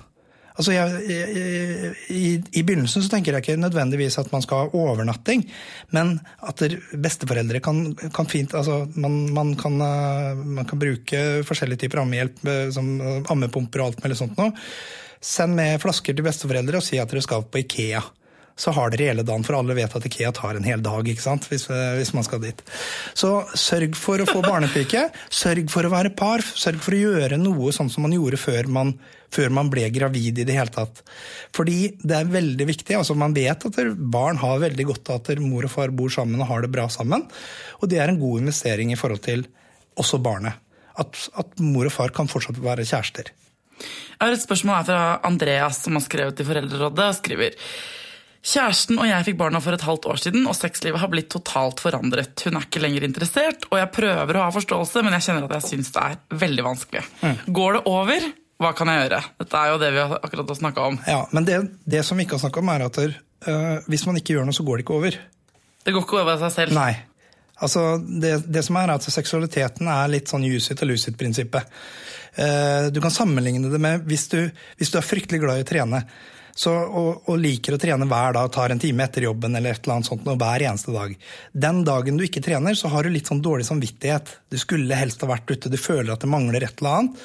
Altså 0.58 0.74
jeg, 0.76 1.02
jeg, 1.08 1.92
i, 2.12 2.24
I 2.60 2.64
begynnelsen 2.68 3.04
så 3.04 3.12
tenker 3.12 3.36
jeg 3.36 3.46
ikke 3.46 3.60
nødvendigvis 3.62 4.20
at 4.20 4.32
man 4.34 4.44
skal 4.44 4.66
ha 4.66 4.82
overnatting, 4.84 5.46
men 5.96 6.18
at 6.48 6.64
besteforeldre 6.92 7.62
kan, 7.64 7.84
kan 8.12 8.28
fint 8.30 8.56
altså 8.58 8.82
man, 9.00 9.22
man, 9.34 9.54
kan, 9.60 9.80
eh, 9.82 10.42
man 10.60 10.68
kan 10.68 10.82
bruke 10.82 11.22
forskjellige 11.48 11.86
typer 11.86 12.04
ammehjelp, 12.04 12.42
eh, 12.46 12.66
som 12.76 12.98
eh, 13.00 13.22
ammepumper 13.32 13.84
og 13.84 13.92
alt 13.92 14.04
mulig 14.04 14.20
sånt 14.20 14.40
nå. 14.40 14.50
Send 15.22 15.56
med 15.56 15.80
flasker 15.84 16.18
til 16.18 16.26
besteforeldre 16.26 16.82
og 16.82 16.86
si 16.86 17.00
at 17.00 17.12
dere 17.12 17.24
skal 17.24 17.46
på 17.48 17.62
Ikea. 17.62 18.02
Så 18.62 18.74
har 18.76 18.92
dere 18.92 19.08
hele 19.14 19.24
dagen, 19.26 19.46
for 19.48 19.56
alle 19.58 19.78
vet 19.78 19.94
at 19.96 20.06
Ikea 20.06 20.34
tar 20.36 20.58
en 20.58 20.68
hel 20.68 20.84
dag 20.84 21.08
ikke 21.08 21.24
sant? 21.24 21.48
Hvis, 21.50 21.70
hvis 21.70 22.12
man 22.18 22.26
skal 22.28 22.42
dit. 22.44 22.60
Så 23.18 23.32
sørg 23.58 23.96
for 23.98 24.22
å 24.22 24.28
få 24.28 24.42
barnepike. 24.44 25.08
Sørg 25.32 25.72
for 25.72 25.88
å 25.88 25.94
være 25.94 26.12
par. 26.18 26.44
Sørg 26.44 26.82
for 26.84 26.98
å 26.98 27.00
gjøre 27.00 27.40
noe 27.42 27.72
sånn 27.74 27.90
som 27.90 28.06
man 28.06 28.18
gjorde 28.18 28.42
før 28.42 28.70
man, 28.74 28.94
før 29.32 29.54
man 29.56 29.70
ble 29.72 29.88
gravid 29.94 30.42
i 30.42 30.46
det 30.48 30.56
hele 30.56 30.74
tatt. 30.74 31.04
Fordi 31.56 31.94
det 32.02 32.18
er 32.18 32.32
veldig 32.32 32.68
viktig. 32.68 32.98
altså 32.98 33.16
Man 33.18 33.36
vet 33.38 33.68
at 33.68 33.80
barn 33.98 34.40
har 34.42 34.64
veldig 34.64 34.88
godt 34.92 35.14
av 35.14 35.22
at 35.22 35.44
mor 35.44 35.68
og 35.68 35.74
far 35.74 35.94
bor 35.96 36.12
sammen 36.14 36.42
og 36.42 36.50
har 36.52 36.66
det 36.66 36.74
bra 36.74 36.88
sammen. 36.92 37.28
Og 37.80 37.92
det 37.92 38.02
er 38.02 38.12
en 38.12 38.20
god 38.22 38.44
investering 38.44 38.92
i 38.92 39.00
forhold 39.00 39.24
til 39.28 39.48
også 40.00 40.22
barnet. 40.24 40.60
At, 41.00 41.16
at 41.40 41.64
mor 41.64 41.88
og 41.88 41.96
far 41.96 42.12
kan 42.16 42.30
fortsatt 42.32 42.60
være 42.62 42.88
kjærester. 42.88 43.32
Jeg 43.82 44.22
har 44.22 44.36
et 44.36 44.44
spørsmål 44.44 44.78
her 44.82 44.90
fra 44.92 45.02
Andreas, 45.26 45.80
som 45.86 45.98
har 45.98 46.04
skrevet 46.06 46.38
til 46.38 46.46
Foreldrerådet. 46.46 47.08
og 47.08 47.18
skriver 47.18 47.58
Kjæresten 48.42 48.98
og 48.98 49.06
jeg 49.06 49.26
fikk 49.28 49.38
barna 49.38 49.60
for 49.62 49.78
et 49.78 49.84
halvt 49.86 50.08
år 50.10 50.20
siden, 50.24 50.46
og 50.50 50.58
sexlivet 50.58 50.98
har 50.98 51.10
blitt 51.12 51.30
totalt 51.30 51.82
forandret. 51.84 52.34
Hun 52.42 52.58
er 52.58 52.66
ikke 52.66 52.82
lenger 52.82 53.06
interessert, 53.06 53.68
og 53.70 53.78
jeg 53.78 53.92
prøver 53.94 54.38
å 54.38 54.46
ha 54.48 54.54
forståelse, 54.56 55.04
men 55.06 55.14
jeg 55.14 55.28
kjenner 55.28 55.46
at 55.46 55.60
jeg 55.60 55.68
syns 55.68 55.92
det 55.94 56.06
er 56.08 56.40
veldig 56.42 56.66
vanskelig. 56.66 57.04
Går 57.54 57.78
det 57.78 57.84
over? 57.92 58.26
Hva 58.62 58.72
kan 58.78 58.92
jeg 58.92 59.06
gjøre? 59.06 59.22
Dette 59.42 59.60
er 59.60 59.72
jo 59.72 59.78
det 59.82 59.92
vi 59.96 60.02
akkurat 60.06 60.52
har 60.54 60.58
snakka 60.60 60.88
om. 60.92 60.98
Ja, 61.10 61.22
Men 61.34 61.48
det, 61.48 61.60
det 61.90 62.04
som 62.06 62.20
vi 62.20 62.28
ikke 62.28 62.38
har 62.38 62.44
snakka 62.44 62.62
om, 62.62 62.74
er 62.74 62.86
at 62.86 63.00
øh, 63.02 63.78
hvis 63.90 64.06
man 64.06 64.20
ikke 64.20 64.36
gjør 64.36 64.46
noe, 64.46 64.58
så 64.58 64.66
går 64.68 64.78
det 64.78 64.86
ikke 64.86 64.98
over. 65.00 65.18
Det 65.82 65.96
går 65.96 66.06
ikke 66.06 66.20
over 66.20 66.36
av 66.36 66.44
seg 66.44 66.54
selv. 66.60 66.78
Nei. 66.78 66.92
Altså, 67.62 67.86
det, 67.98 68.36
det 68.50 68.64
som 68.66 68.78
er, 68.78 68.90
er 68.90 69.00
at 69.00 69.06
seksualiteten 69.06 69.90
er 69.90 70.14
litt 70.14 70.30
sånn 70.30 70.46
use 70.46 70.74
it 70.74 70.82
or 70.82 70.90
lose 70.90 71.10
it-prinsippet. 71.10 71.74
Uh, 72.38 72.90
du 72.94 73.02
kan 73.04 73.14
sammenligne 73.14 73.70
det 73.70 73.82
med 73.82 74.06
hvis 74.08 74.30
du, 74.32 74.38
hvis 74.80 74.94
du 74.94 74.96
er 75.02 75.04
fryktelig 75.04 75.42
glad 75.42 75.60
i 75.60 75.66
å 75.66 75.68
trene 75.68 76.00
så, 76.56 76.72
og, 76.72 77.30
og 77.32 77.40
liker 77.40 77.76
å 77.76 77.80
trene 77.82 78.08
hver 78.10 78.36
dag, 78.36 78.50
tar 78.54 78.74
en 78.74 78.82
time 78.82 79.06
etter 79.06 79.26
jobben 79.26 79.56
eller 79.56 79.74
et 79.74 79.86
eller 79.86 79.98
annet 79.98 80.10
sånt, 80.10 80.28
og 80.28 80.40
hver 80.42 80.66
eneste 80.68 80.94
dag. 80.94 81.16
Den 81.66 81.82
dagen 81.88 82.20
du 82.20 82.26
ikke 82.26 82.44
trener, 82.44 82.76
så 82.78 82.92
har 82.92 83.08
du 83.08 83.14
litt 83.14 83.30
sånn 83.32 83.44
dårlig 83.44 83.66
samvittighet. 83.70 84.34
Du 84.52 84.60
skulle 84.62 85.00
helst 85.00 85.24
ha 85.24 85.32
vært 85.32 85.52
ute, 85.52 85.72
du 85.72 85.80
føler 85.80 86.12
at 86.14 86.24
det 86.24 86.32
mangler 86.32 86.68
et 86.68 86.84
eller 86.84 86.98
annet. 87.00 87.24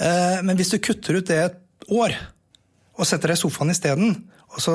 Eh, 0.00 0.38
men 0.42 0.56
hvis 0.58 0.72
du 0.74 0.80
kutter 0.82 1.20
ut 1.20 1.28
det 1.28 1.40
et 1.42 1.90
år, 1.94 2.16
og 2.94 3.08
setter 3.08 3.32
deg 3.32 3.38
i 3.38 3.42
sofaen 3.42 3.72
isteden. 3.74 4.14
Og 4.54 4.60
så 4.62 4.74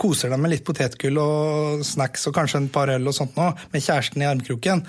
koser 0.00 0.32
deg 0.32 0.40
med 0.40 0.54
litt 0.54 0.64
potetgull 0.64 1.18
og 1.20 1.82
snacks 1.84 2.24
og 2.30 2.36
kanskje 2.36 2.62
en 2.62 2.70
par 2.72 2.88
øl 2.94 3.10
og 3.10 3.16
sånt 3.16 3.36
nå, 3.36 3.50
med 3.74 3.84
kjæresten 3.84 4.24
i 4.24 4.28
armkroken. 4.28 4.80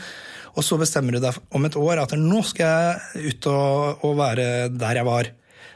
Og 0.53 0.63
så 0.63 0.77
bestemmer 0.79 1.17
du 1.17 1.23
deg 1.23 1.39
om 1.57 1.67
et 1.67 1.75
år 1.79 2.03
at 2.03 2.13
nå 2.19 2.43
skal 2.47 2.71
jeg 2.71 3.33
ut 3.33 3.49
og, 3.51 4.05
og 4.07 4.15
være 4.21 4.45
der 4.71 5.01
jeg 5.01 5.09
var. 5.09 5.31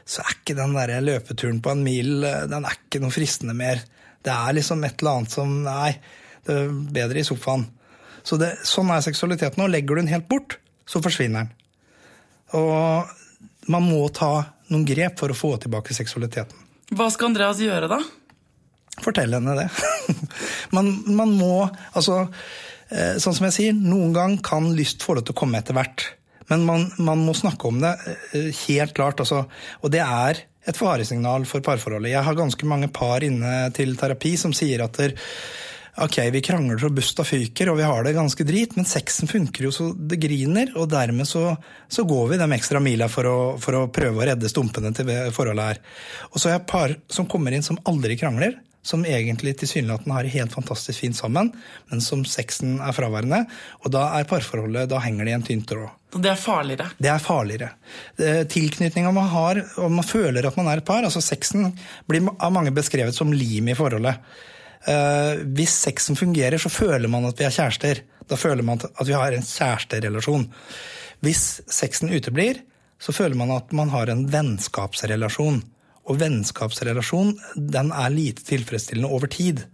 Så 0.08 0.24
er 0.24 0.38
ikke 0.38 0.56
den 0.56 0.76
der 0.78 0.94
løpeturen 1.04 1.60
på 1.60 1.74
en 1.74 1.84
mil 1.84 2.22
den 2.24 2.64
er 2.64 2.78
ikke 2.78 3.02
noe 3.02 3.12
fristende 3.12 3.56
mer. 3.58 3.82
Det 4.24 4.32
er 4.32 4.56
liksom 4.56 4.80
et 4.86 4.96
eller 5.02 5.18
annet 5.18 5.34
som 5.34 5.52
Nei, 5.66 5.92
det 6.46 6.56
er 6.56 6.72
bedre 6.96 7.20
i 7.20 7.26
sofaen. 7.28 7.66
Så 8.24 8.38
det, 8.40 8.54
sånn 8.66 8.88
er 8.94 9.04
seksualiteten. 9.04 9.60
Og 9.64 9.72
legger 9.72 9.92
du 9.92 10.02
den 10.02 10.12
helt 10.14 10.28
bort, 10.30 10.56
så 10.88 11.02
forsvinner 11.04 11.44
den. 11.44 11.52
Og 12.56 13.12
man 13.72 13.84
må 13.86 14.00
ta 14.14 14.32
noen 14.72 14.86
grep 14.88 15.20
for 15.20 15.32
å 15.32 15.36
få 15.36 15.54
tilbake 15.62 15.96
seksualiteten. 15.96 16.66
Hva 16.96 17.08
skal 17.12 17.30
Andreas 17.30 17.60
gjøre, 17.60 17.88
da? 17.90 18.00
Fortell 19.04 19.36
henne 19.36 19.54
det. 19.58 19.68
man, 20.76 20.90
man, 21.06 21.34
må 21.36 21.68
Altså, 21.68 22.24
eh, 22.90 23.16
sånn 23.20 23.36
som 23.36 23.48
jeg 23.48 23.56
sier, 23.56 23.76
noen 23.76 24.14
gang 24.16 24.38
kan 24.44 24.70
lyst 24.76 25.04
få 25.04 25.18
lov 25.18 25.28
til 25.28 25.36
å 25.36 25.40
komme 25.42 25.60
etter 25.60 25.76
hvert. 25.76 26.06
Men 26.48 26.64
man, 26.64 26.86
man, 26.96 27.24
må 27.26 27.36
snakke 27.36 27.68
om 27.68 27.80
det 27.82 27.92
eh, 28.32 28.50
helt 28.64 28.96
klart. 28.96 29.20
Altså, 29.24 29.44
og 29.82 29.92
det 29.92 30.02
er 30.04 30.42
et 30.68 30.76
faresignal 30.76 31.46
for 31.48 31.64
parforholdet. 31.64 32.12
Jeg 32.12 32.24
har 32.24 32.36
ganske 32.36 32.68
mange 32.68 32.90
par 32.92 33.24
inne 33.24 33.68
til 33.76 33.94
terapi 34.00 34.34
som 34.40 34.56
sier 34.56 34.84
at 34.84 34.96
der, 35.00 35.14
ok, 36.04 36.18
vi 36.32 36.42
krangler 36.44 36.78
så 36.78 36.90
busta 36.94 37.24
fyker, 37.26 37.70
og 37.72 37.78
vi 37.80 37.86
har 37.88 38.04
det 38.06 38.14
ganske 38.16 38.46
drit, 38.46 38.76
men 38.76 38.86
sexen 38.88 39.30
funker 39.30 39.68
jo 39.68 39.72
så 39.74 39.88
det 39.94 40.20
griner, 40.22 40.72
og 40.78 40.90
dermed 40.92 41.28
så, 41.28 41.50
så 41.88 42.04
går 42.08 42.32
vi 42.32 42.40
de 42.40 42.48
ekstra 42.56 42.82
mila 42.82 43.10
for 43.12 43.28
å, 43.28 43.36
for 43.62 43.78
å, 43.78 43.84
prøve 43.94 44.22
å 44.22 44.28
redde 44.30 44.50
stumpene 44.50 44.92
til 44.96 45.10
forholdet 45.34 45.72
her. 45.72 45.82
Og 46.32 46.38
så 46.38 46.50
har 46.50 46.58
jeg 46.58 46.70
par 46.70 46.96
som 47.12 47.28
kommer 47.30 47.54
inn 47.54 47.66
som 47.66 47.80
aldri 47.88 48.18
krangler, 48.20 48.58
som 48.88 49.04
egentlig 49.04 49.56
tilsynelatende 49.58 50.14
har 50.14 50.24
det 50.24 50.32
helt 50.32 50.54
fantastisk 50.54 51.02
fint 51.02 51.16
sammen, 51.16 51.50
men 51.90 52.02
som 52.04 52.22
sexen 52.24 52.78
er 52.80 52.94
fraværende. 52.96 53.42
Og 53.82 53.92
da 53.92 54.06
er 54.16 54.28
parforholdet, 54.28 54.88
da 54.88 55.00
henger 55.04 55.26
det 55.26 55.34
i 55.34 55.36
en 55.36 55.44
tynn 55.44 55.64
tråd. 55.68 55.90
Og 56.16 56.22
det 56.24 56.30
er 56.32 56.40
farligere? 56.40 56.86
Det 56.96 57.10
er 57.12 57.20
farligere. 57.20 57.72
Tilknytninga 58.48 59.10
man 59.12 59.28
har, 59.28 59.60
og 59.82 59.92
man 59.98 60.06
føler 60.06 60.46
at 60.48 60.56
man 60.56 60.70
er 60.72 60.80
et 60.80 60.88
par, 60.88 61.04
altså 61.04 61.20
sexen 61.24 61.74
blir 62.08 62.30
av 62.38 62.54
mange 62.54 62.72
beskrevet 62.76 63.16
som 63.16 63.34
lim 63.34 63.68
i 63.68 63.76
forholdet. 63.76 64.22
Uh, 64.86 65.40
hvis 65.56 65.74
sexen 65.86 66.18
fungerer, 66.18 66.58
så 66.60 66.70
føler 66.72 67.10
man 67.10 67.26
at 67.28 67.40
vi 67.40 67.46
er 67.48 67.54
kjærester. 67.54 68.02
Da 68.28 68.38
føler 68.38 68.62
man 68.66 68.80
at 68.84 69.06
vi 69.08 69.16
har 69.16 69.34
en 69.34 69.46
kjæresterelasjon. 69.46 70.46
Hvis 71.24 71.60
sexen 71.72 72.12
uteblir, 72.12 72.62
så 72.98 73.14
føler 73.14 73.38
man 73.38 73.50
at 73.54 73.72
man 73.74 73.90
har 73.94 74.10
en 74.10 74.26
vennskapsrelasjon. 74.30 75.62
Og 76.08 76.20
vennskapsrelasjon 76.20 77.34
den 77.56 77.90
er 77.92 78.14
lite 78.14 78.46
tilfredsstillende 78.46 79.10
over 79.12 79.30
tid 79.32 79.66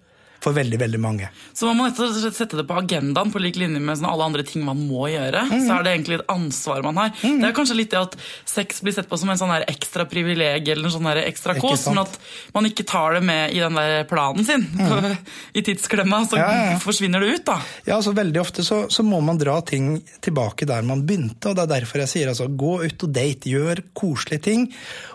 for 0.45 0.57
veldig 0.57 0.79
veldig 0.81 1.01
mange. 1.01 1.31
Så 1.57 1.69
man 1.69 1.79
må 1.79 1.89
sette 1.95 2.59
det 2.59 2.67
på 2.69 2.77
agendaen 2.77 3.33
på 3.33 3.41
lik 3.41 3.57
linje 3.61 3.81
med 3.81 3.99
sånn 3.99 4.11
alle 4.11 4.27
andre 4.29 4.45
ting 4.47 4.65
man 4.67 4.81
må 4.85 5.07
gjøre. 5.09 5.47
Mm. 5.49 5.65
Så 5.65 5.77
er 5.77 5.87
det 5.87 5.95
egentlig 5.95 6.19
et 6.21 6.27
ansvar 6.35 6.85
man 6.85 7.01
har. 7.01 7.13
Mm. 7.23 7.39
Det 7.41 7.49
er 7.49 7.57
kanskje 7.57 7.79
litt 7.79 7.93
det 7.95 8.03
at 8.03 8.17
sex 8.51 8.83
blir 8.85 8.97
sett 8.97 9.09
på 9.09 9.19
som 9.21 9.33
en 9.33 9.41
sånn 9.41 9.55
ekstra 9.63 10.07
privilegium 10.11 10.77
eller 10.77 10.91
en 10.91 10.97
sånn 10.97 11.11
ekstra 11.25 11.57
kos, 11.59 11.87
men 11.91 12.03
at 12.05 12.19
man 12.57 12.69
ikke 12.69 12.87
tar 12.89 13.19
det 13.19 13.23
med 13.25 13.55
i 13.55 13.63
den 13.63 13.79
der 13.81 14.05
planen 14.11 14.47
sin. 14.47 14.67
Mm. 14.75 15.17
I 15.59 15.65
tidsklemma, 15.65 16.25
så 16.29 16.41
ja, 16.41 16.51
ja. 16.73 16.79
forsvinner 16.83 17.25
det 17.25 17.39
ut, 17.39 17.47
da. 17.49 17.59
Ja, 17.87 17.99
altså 17.99 18.15
Veldig 18.15 18.39
ofte 18.39 18.63
så, 18.63 18.85
så, 18.93 19.03
må 19.03 19.19
man 19.27 19.41
dra 19.41 19.57
ting 19.67 19.97
tilbake 20.23 20.69
der 20.71 20.85
man 20.87 21.03
begynte, 21.07 21.51
og 21.51 21.57
det 21.59 21.65
er 21.65 21.73
derfor 21.81 22.05
jeg 22.05 22.13
sier 22.13 22.31
altså 22.31 22.47
gå 22.47 22.77
ut 22.85 23.07
og 23.07 23.15
date, 23.15 23.51
gjør 23.51 23.83
koselige 23.97 24.45
ting, 24.47 24.69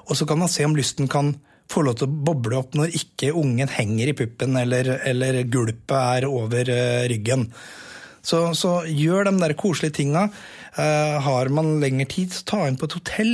og 0.10 0.18
så 0.20 0.28
kan 0.28 0.42
man 0.42 0.52
se 0.52 0.66
om 0.68 0.76
lysten 0.76 1.08
kan 1.12 1.32
får 1.70 1.86
lov 1.86 2.00
til 2.00 2.10
å 2.10 2.22
boble 2.30 2.60
opp 2.60 2.78
når 2.78 2.96
ikke 2.98 3.34
ungen 3.38 3.70
henger 3.72 4.12
i 4.12 4.16
puppen 4.18 4.58
eller, 4.60 4.96
eller 5.08 5.44
gulpet 5.52 5.98
er 6.00 6.30
over 6.30 6.72
uh, 6.74 7.04
ryggen. 7.10 7.50
Så, 8.20 8.50
så, 8.58 8.82
gjør 8.84 9.30
de 9.30 9.38
der 9.40 9.56
koselige 9.58 10.02
tinga. 10.02 10.28
Uh, 10.76 11.18
har 11.24 11.50
man 11.54 11.80
lengre 11.82 12.06
tid, 12.10 12.34
så 12.34 12.44
ta 12.46 12.60
inn 12.68 12.78
på 12.80 12.90
et 12.90 12.96
hotell. 12.98 13.34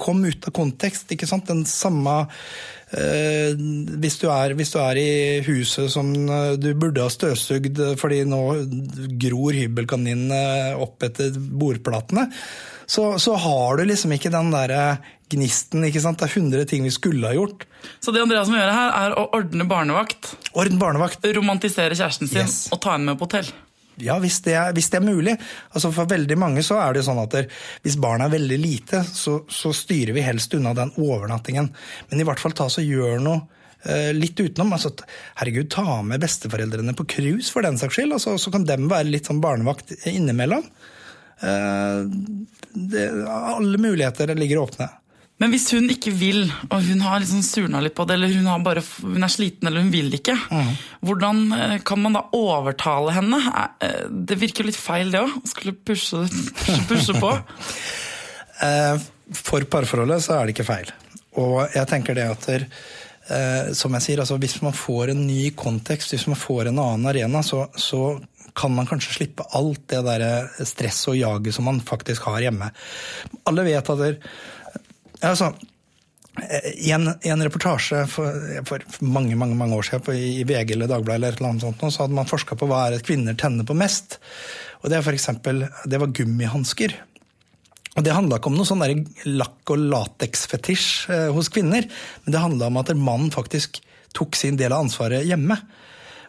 Kom 0.00 0.20
ut 0.26 0.50
av 0.50 0.54
kontekst. 0.56 1.10
ikke 1.14 1.28
sant? 1.28 1.48
Den 1.48 1.64
samme 1.68 2.16
uh, 2.26 3.52
hvis, 4.02 4.18
du 4.20 4.28
er, 4.32 4.56
hvis, 4.58 4.74
du 4.74 4.80
er, 4.82 5.00
i 5.00 5.12
huset 5.48 5.90
som 5.92 6.12
du 6.58 6.70
burde 6.74 7.04
ha 7.04 7.12
støvsugd 7.12 7.82
fordi 8.00 8.24
nå 8.28 8.42
gror 9.22 9.56
hybelkaninene 9.56 10.74
opp 10.78 11.08
etter 11.08 11.38
bordplatene, 11.38 12.28
så, 12.88 13.18
så, 13.20 13.34
har 13.36 13.76
du 13.76 13.84
liksom 13.84 14.14
ikke 14.16 14.32
den 14.32 14.48
derre 14.54 14.82
gnisten. 15.28 15.84
ikke 15.84 16.00
sant? 16.00 16.22
Det 16.22 16.30
er 16.30 16.40
100 16.40 16.68
ting 16.70 16.86
vi 16.86 16.92
skulle 16.94 17.28
ha 17.28 17.36
gjort. 17.36 17.66
Så 18.00 18.14
det 18.16 18.22
Andreas 18.24 18.48
må 18.48 18.56
gjøre 18.56 18.72
her, 18.72 18.94
er 18.96 19.16
å 19.20 19.26
ordne 19.36 19.66
barnevakt. 19.68 20.30
Ordne 20.56 20.80
barnevakt. 20.80 21.26
Romantisere 21.36 21.98
kjæresten 21.98 22.30
sin 22.30 22.46
yes. 22.46 22.62
og 22.72 22.80
ta 22.80 22.96
henne 22.96 23.12
med 23.12 23.20
på 23.20 23.28
hotell. 23.28 23.50
Ja, 24.00 24.16
hvis 24.22 24.38
det, 24.46 24.54
er, 24.54 24.72
hvis 24.72 24.88
det 24.92 25.00
er 25.00 25.04
mulig. 25.04 25.36
Altså 25.74 25.90
For 25.92 26.08
veldig 26.08 26.38
mange 26.38 26.64
så 26.64 26.78
er 26.80 26.96
det 26.96 27.04
sånn 27.04 27.20
at 27.20 27.34
der, 27.34 27.48
hvis 27.84 27.98
barnet 28.00 28.28
er 28.28 28.36
veldig 28.38 28.58
lite, 28.62 29.04
så, 29.04 29.40
så, 29.52 29.74
styrer 29.74 30.14
vi 30.16 30.24
helst 30.24 30.54
unna 30.56 30.72
den 30.78 30.94
overnattingen. 30.96 31.68
Men 32.08 32.22
i 32.22 32.26
hvert 32.28 32.40
fall 32.40 32.56
ta 32.56 32.70
så 32.72 32.84
gjør 32.84 33.18
noe 33.20 33.42
uh, 33.84 34.12
litt 34.16 34.38
utenom. 34.38 34.72
altså 34.76 34.94
Herregud, 35.42 35.68
ta 35.74 36.00
med 36.06 36.22
besteforeldrene 36.24 36.94
på 36.96 37.08
cruise 37.18 37.52
for 37.52 37.66
den 37.66 37.76
saks 37.80 37.98
skyld. 37.98 38.14
Altså, 38.16 38.38
så 38.40 38.54
kan 38.54 38.64
dem 38.68 38.88
være 38.88 39.10
litt 39.10 39.28
sånn 39.28 39.42
barnevakt 39.44 39.98
innimellom. 40.08 40.64
Uh, 41.42 42.06
det, 42.72 43.08
alle 43.28 43.78
muligheter 43.78 44.34
ligger 44.34 44.64
åpne. 44.64 44.88
Men 45.38 45.52
hvis 45.54 45.68
hun 45.70 45.86
ikke 45.92 46.10
vil, 46.18 46.48
og 46.66 46.82
hun 46.82 47.02
har 47.06 47.20
liksom 47.22 47.44
surna 47.46 47.80
litt 47.82 47.94
på 47.94 48.06
det, 48.08 48.16
eller 48.18 48.32
hun, 48.34 48.48
bare, 48.66 48.82
hun, 49.04 49.22
er 49.22 49.30
sliten 49.30 49.70
eller 49.70 49.84
hun 49.84 49.92
vil 49.92 50.10
ikke, 50.18 50.34
mm. 50.34 50.70
hvordan 51.06 51.42
eh, 51.54 51.74
kan 51.86 52.02
man 52.02 52.18
da 52.18 52.24
overtale 52.34 53.14
henne? 53.14 53.38
Eh, 53.78 54.08
det 54.10 54.40
virker 54.40 54.64
jo 54.64 54.72
litt 54.72 54.80
feil, 54.80 55.12
det 55.14 55.22
òg. 55.22 55.36
Skulle 55.46 55.76
pushe, 55.78 56.24
pushe, 56.26 56.82
pushe 56.90 57.18
på. 57.22 57.34
Eh, 58.58 59.02
for 59.38 59.62
parforholdet 59.70 60.16
så 60.24 60.32
er 60.34 60.48
det 60.48 60.56
ikke 60.56 60.64
feil. 60.66 60.88
Og 61.38 61.60
jeg 61.70 61.86
tenker 61.86 62.16
det 62.18 62.24
at 62.26 62.46
der, 62.48 62.64
som 63.78 63.94
jeg 63.94 64.02
sier, 64.02 64.22
altså 64.24 64.34
Hvis 64.42 64.56
man 64.64 64.74
får 64.74 65.12
en 65.12 65.20
ny 65.28 65.52
kontekst, 65.54 66.10
hvis 66.10 66.24
man 66.26 66.40
får 66.40 66.72
en 66.72 66.80
annen 66.82 67.06
arena, 67.06 67.44
så, 67.46 67.68
så 67.78 68.16
kan 68.58 68.74
man 68.74 68.88
kanskje 68.90 69.14
slippe 69.14 69.46
alt 69.56 69.86
det 69.92 70.02
der 70.06 70.26
stresset 70.66 71.12
og 71.14 71.18
jaget 71.18 71.54
som 71.54 71.68
man 71.70 71.80
faktisk 71.84 72.26
har 72.28 72.42
hjemme. 72.42 72.70
Alle 73.48 73.66
vet 73.68 73.92
at 73.94 74.02
der, 74.02 74.18
Altså, 75.18 75.48
i 76.78 76.92
en, 76.94 77.08
i 77.26 77.30
en, 77.32 77.42
reportasje 77.42 78.04
for, 78.10 78.36
for, 78.68 78.84
mange 79.02 79.36
mange, 79.38 79.56
mange 79.58 79.74
år 79.74 79.88
siden 79.88 80.04
på, 80.06 80.14
i 80.14 80.44
VG 80.46 80.76
eller 80.76 80.90
Dagbladet 80.90 81.18
eller 81.18 81.34
et 81.34 81.40
eller 81.40 81.50
annet 81.50 81.64
sånt, 81.66 81.82
så 81.90 82.04
hadde 82.04 82.14
man 82.18 82.30
forska 82.30 82.58
på 82.58 82.68
hva 82.70 82.84
er 82.84 82.96
det 82.96 83.06
kvinner 83.08 83.34
tenner 83.38 83.66
på 83.66 83.76
mest. 83.78 84.18
Og 84.84 84.90
Det, 84.92 85.02
for 85.02 85.16
eksempel, 85.16 85.64
det 85.90 86.00
var 86.00 86.14
gummihansker. 86.14 86.94
Og 87.96 88.04
Det 88.06 88.14
handla 88.14 88.38
ikke 88.38 88.52
om 88.52 88.58
noe 88.60 88.68
sånn 88.68 88.84
lakk- 89.26 89.74
og 89.74 89.82
lateksfetisj 89.90 90.86
eh, 91.10 91.28
hos 91.34 91.50
kvinner, 91.50 91.88
men 92.22 92.34
det 92.34 92.44
handla 92.44 92.70
om 92.70 92.78
at 92.78 92.94
mannen 92.94 93.34
faktisk 93.34 93.82
tok 94.14 94.38
sin 94.38 94.56
del 94.56 94.72
av 94.72 94.86
ansvaret 94.86 95.26
hjemme. 95.26 95.58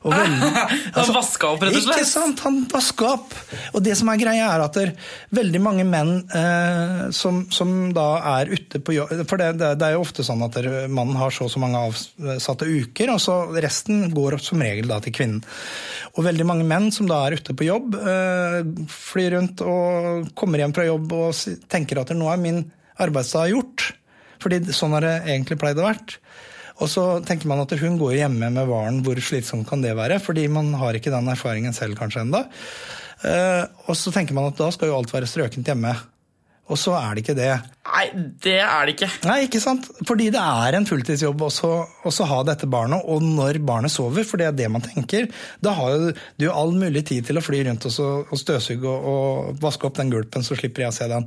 Og 0.08 0.14
vel, 0.14 0.36
altså, 0.96 1.10
han 1.10 1.16
vaska 1.18 1.50
opp, 1.50 1.64
rett 1.66 1.76
og 1.76 1.84
slett? 1.84 2.00
Ikke 2.00 2.08
sant, 2.08 2.44
han 2.46 2.60
vaska 2.72 3.10
opp. 3.18 3.34
Og 3.76 3.84
det 3.84 3.98
som 4.00 4.12
er 4.12 4.22
greia, 4.22 4.48
er 4.54 4.64
at 4.64 4.78
det 4.78 4.86
er 4.86 5.10
veldig 5.36 5.62
mange 5.64 5.86
menn 5.88 6.14
eh, 6.36 7.02
som, 7.16 7.42
som, 7.52 7.74
da 7.96 8.08
er 8.38 8.54
ute 8.54 8.80
på 8.80 8.96
jobb 8.96 9.12
For 9.28 9.42
det, 9.42 9.52
det, 9.60 9.74
det 9.82 9.90
er 9.90 9.98
jo 9.98 10.06
ofte 10.06 10.24
sånn 10.26 10.46
at 10.48 10.56
mannen 10.88 11.20
har 11.20 11.36
så 11.36 11.50
og 11.50 11.54
så 11.54 11.62
mange 11.62 11.82
avsatte 11.90 12.68
uker, 12.70 13.12
og 13.16 13.22
så 13.24 13.38
resten 13.60 14.08
går 14.16 14.40
som 14.44 14.64
regel 14.64 14.90
da 14.92 15.02
til 15.04 15.16
kvinnen. 15.16 15.44
Og 16.16 16.26
veldig 16.26 16.48
mange 16.48 16.68
menn 16.68 16.90
som 16.96 17.10
da 17.10 17.22
er 17.26 17.40
ute 17.40 17.56
på 17.58 17.68
jobb, 17.68 18.00
eh, 18.00 18.60
flyr 18.94 19.36
rundt 19.36 19.64
og 19.66 20.32
kommer 20.40 20.64
hjem 20.64 20.76
fra 20.76 20.88
jobb 20.88 21.16
og 21.20 21.64
tenker 21.72 22.02
at 22.02 22.16
nå 22.16 22.32
er 22.32 22.42
min 22.42 22.64
arbeidsdag 23.00 23.52
gjort. 23.54 23.90
Fordi 24.40 24.62
sånn 24.72 24.96
har 24.96 25.04
det 25.04 25.16
egentlig 25.28 25.60
pleid 25.60 25.80
å 25.82 25.88
vært. 25.90 26.20
Og 26.80 26.88
så 26.92 27.06
tenker 27.28 27.50
man 27.52 27.64
at 27.64 27.74
hun 27.80 27.98
går 28.00 28.20
hjemme 28.22 28.52
med 28.54 28.70
varen, 28.70 29.02
hvor 29.04 29.20
slitsomt 29.24 29.68
kan 29.70 29.84
det 29.84 29.98
være? 30.00 30.22
Fordi 30.24 30.48
man 30.52 30.72
har 30.80 30.96
ikke 30.96 31.14
den 31.14 31.28
erfaringen 31.32 31.76
selv 31.76 32.00
kanskje 32.00 32.24
enda. 32.24 32.46
Eh, 33.28 33.66
og 33.88 33.98
så 34.00 34.14
tenker 34.16 34.38
man 34.38 34.48
at 34.52 34.60
da 34.60 34.70
skal 34.72 34.92
jo 34.92 34.96
alt 35.00 35.12
være 35.14 35.28
strøkent 35.28 35.68
hjemme. 35.68 35.94
Og 36.70 36.78
så 36.78 36.94
er 36.94 37.16
det 37.16 37.24
ikke 37.24 37.38
det. 37.38 37.50
Nei, 37.90 38.04
det 38.46 38.60
er 38.62 38.86
det 38.86 38.94
ikke. 38.94 39.10
Nei, 39.26 39.38
ikke 39.48 39.62
sant? 39.64 39.88
Fordi 40.06 40.28
det 40.34 40.42
er 40.42 40.78
en 40.78 40.86
fulltidsjobb 40.86 41.42
også 41.48 41.72
å 42.06 42.28
ha 42.30 42.38
dette 42.46 42.70
barnet, 42.70 43.08
og 43.10 43.26
når 43.26 43.58
barnet 43.66 43.94
sover, 43.94 44.28
for 44.28 44.38
det 44.38 44.52
er 44.52 44.60
det 44.60 44.70
man 44.70 44.86
tenker. 44.86 45.26
Da 45.66 45.74
har 45.80 46.12
du 46.14 46.46
all 46.52 46.76
mulig 46.78 47.08
tid 47.10 47.26
til 47.26 47.42
å 47.42 47.44
fly 47.44 47.64
rundt 47.66 47.90
og, 47.90 48.38
støvsuge 48.38 48.86
og, 48.86 49.10
og 49.10 49.66
vaske 49.66 49.90
opp 49.90 49.98
den 49.98 50.14
gulpen, 50.14 50.46
så 50.46 50.58
slipper 50.60 50.86
jeg 50.86 50.94
å 50.94 50.98
se 51.00 51.10
den. 51.10 51.26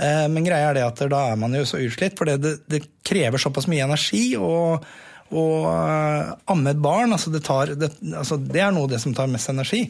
Eh, 0.00 0.26
men 0.32 0.46
greia 0.46 0.70
er 0.70 0.80
det 0.80 0.86
at 0.88 1.04
da 1.12 1.26
er 1.32 1.38
man 1.40 1.54
jo 1.54 1.66
så 1.68 1.80
utslitt, 1.84 2.16
for 2.18 2.30
det, 2.30 2.56
det 2.70 2.84
krever 3.06 3.42
såpass 3.42 3.68
mye 3.70 3.86
energi. 3.86 4.24
og 4.40 4.84
å 5.30 5.42
uh, 5.62 6.32
amme 6.50 6.72
et 6.74 6.80
barn, 6.82 7.12
altså 7.14 7.30
det, 7.30 7.44
tar, 7.46 7.70
det, 7.78 7.92
altså 8.18 8.34
det, 8.42 8.64
er 8.64 8.72
noe 8.74 8.88
av 8.88 8.94
det 8.96 8.98
som 8.98 9.14
tar 9.14 9.30
mest 9.30 9.52
energi. 9.52 9.84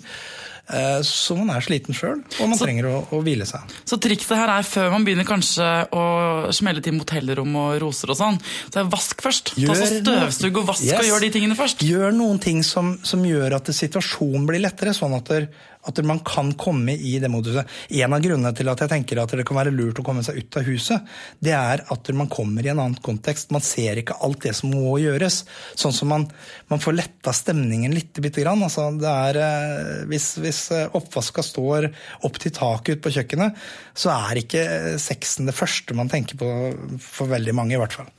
Eh, 0.70 1.00
så 1.02 1.34
man 1.34 1.48
er 1.50 1.64
sliten 1.64 1.96
sjøl, 1.96 2.20
og 2.20 2.50
man 2.50 2.58
Så- 2.58 2.66
trenger 2.66 2.86
å, 2.86 2.98
å 3.10 3.22
hvile 3.24 3.46
seg. 3.48 3.72
Så 3.88 3.98
trikset 3.98 4.36
her 4.38 4.52
er 4.52 4.66
før 4.68 4.92
man 4.92 5.06
begynner 5.06 5.26
kanskje 5.26 5.66
å 5.96 6.52
smelle 6.54 6.82
til 6.84 6.94
motellrom 6.94 7.56
og 7.58 7.80
roser 7.82 8.12
og 8.12 8.18
sånn, 8.20 8.38
så 8.68 8.82
er 8.82 8.92
vask 8.92 9.24
først. 9.24 9.54
Ta 9.56 9.74
så 9.74 9.88
støvstug 9.88 10.20
Støvsug 10.20 10.60
og 10.62 10.68
vask 10.70 10.84
Yes. 10.86 11.00
og 11.00 11.08
gjør 11.08 11.24
de 11.26 11.32
tingene 11.34 11.58
først. 11.58 11.82
Gjør 11.88 12.14
noen 12.14 12.38
ting 12.38 12.62
som, 12.62 12.92
som 13.02 13.24
gjør 13.26 13.56
at 13.58 13.72
situasjonen 13.74 14.46
blir 14.46 14.62
lettere, 14.62 14.94
sånn 14.94 15.16
at, 15.16 15.32
der, 15.32 15.48
at 15.88 16.00
man 16.04 16.20
kan 16.26 16.52
komme 16.60 16.92
i 16.92 17.14
det 17.22 17.30
moduset. 17.32 17.68
En 17.96 18.12
av 18.12 18.20
grunnene 18.22 18.52
til 18.56 18.68
at 18.68 18.82
jeg 18.84 18.92
tenker 18.92 19.20
at 19.22 19.32
det 19.36 19.46
kan 19.48 19.56
være 19.56 19.72
lurt 19.72 20.00
å 20.02 20.04
komme 20.04 20.24
seg 20.26 20.40
ut 20.42 20.58
av 20.60 20.68
huset, 20.68 21.08
det 21.40 21.54
er 21.56 21.84
at 21.94 22.10
man 22.16 22.28
kommer 22.32 22.66
i 22.66 22.72
en 22.72 22.82
annen 22.82 22.98
kontekst. 23.00 23.52
Man 23.54 23.64
ser 23.64 24.02
ikke 24.02 24.18
alt 24.20 24.42
det 24.44 24.54
som 24.58 24.74
må 24.74 24.98
gjøres. 25.00 25.42
Sånn 25.80 25.96
som 25.96 26.12
man, 26.12 26.28
man 26.68 26.82
får 26.84 26.98
letta 26.98 27.34
stemningen 27.36 27.96
litt. 27.96 28.12
Bitte 28.20 28.44
grann. 28.44 28.62
Altså, 28.66 28.90
det 29.00 29.10
er, 29.10 29.40
eh, 29.46 30.04
hvis, 30.10 30.34
hvis 30.44 30.62
eh, 30.76 30.86
oppvaska 31.00 31.44
står 31.46 31.88
opp 32.28 32.40
til 32.42 32.54
taket 32.56 32.98
ute 32.98 33.06
på 33.06 33.14
kjøkkenet, 33.16 33.66
så 33.96 34.12
er 34.18 34.44
ikke 34.44 34.64
sexen 35.00 35.48
det 35.48 35.56
første 35.56 35.96
man 35.96 36.12
tenker 36.12 36.38
på 36.40 36.50
for 37.00 37.30
veldig 37.30 37.56
mange, 37.56 37.76
i 37.76 37.80
hvert 37.80 37.96
fall. 37.96 38.10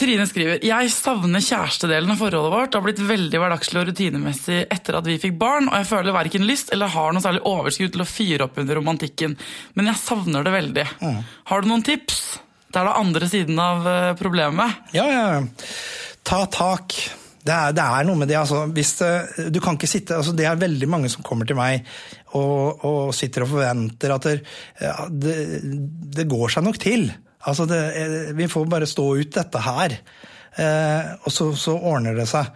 Trine 0.00 0.24
skriver 0.24 0.62
jeg 0.64 0.92
savner 0.94 1.42
kjærestedelen 1.44 2.14
av 2.14 2.20
forholdet 2.22 2.52
vårt. 2.54 2.70
Det 2.72 2.78
har 2.78 2.84
blitt 2.86 3.02
veldig 3.04 3.40
hverdagslig 3.42 3.82
og 3.82 3.88
rutinemessig 3.90 4.60
etter 4.72 4.96
at 4.96 5.08
vi 5.08 5.18
fikk 5.20 5.34
barn, 5.40 5.68
og 5.68 5.76
jeg 5.76 5.90
føler 5.90 6.16
verken 6.16 6.46
lyst 6.48 6.72
eller 6.72 6.92
har 6.94 7.12
noe 7.12 7.24
særlig 7.24 7.42
overskudd 7.50 7.92
til 7.92 8.04
å 8.04 8.08
fyre 8.08 8.46
opp 8.46 8.56
under 8.62 8.80
romantikken. 8.80 9.36
Men 9.76 9.90
jeg 9.92 10.00
savner 10.00 10.46
det 10.46 10.54
veldig. 10.56 10.86
Har 11.52 11.60
du 11.60 11.68
noen 11.68 11.84
tips? 11.84 12.22
Det 12.70 12.80
er 12.80 12.86
da 12.86 12.96
andre 12.96 13.28
siden 13.28 13.60
av 13.60 13.88
eh, 13.90 14.10
problemet. 14.16 14.92
Ja, 14.96 15.04
ja. 15.10 15.24
Ta 16.24 16.44
tak. 16.48 16.96
Det 17.40 17.52
er, 17.52 17.72
det 17.76 17.84
er 17.84 18.04
noe 18.06 18.20
med 18.20 18.30
det, 18.30 18.40
altså. 18.40 18.62
Hvis 18.72 18.96
det, 19.00 19.12
du 19.52 19.60
kan 19.64 19.76
ikke 19.76 19.88
sitte 19.88 20.18
altså 20.20 20.34
Det 20.36 20.44
er 20.46 20.60
veldig 20.60 20.88
mange 20.92 21.08
som 21.12 21.24
kommer 21.26 21.48
til 21.48 21.56
meg 21.58 21.88
og, 22.36 22.84
og 22.86 23.14
sitter 23.16 23.44
og 23.44 23.56
forventer 23.56 24.12
at 24.14 24.28
det, 24.28 24.36
ja, 24.80 25.08
det, 25.10 25.36
det 26.16 26.28
går 26.30 26.52
seg 26.56 26.64
nok 26.68 26.80
til. 26.80 27.10
Altså, 27.48 27.64
det, 27.70 27.80
vi 28.36 28.48
får 28.52 28.66
bare 28.68 28.88
stå 28.90 29.06
ut 29.20 29.32
dette 29.36 29.62
her. 29.64 29.94
Eh, 30.60 31.12
og 31.24 31.32
så, 31.32 31.50
så 31.56 31.76
ordner 31.78 32.16
det 32.18 32.26
seg. 32.28 32.50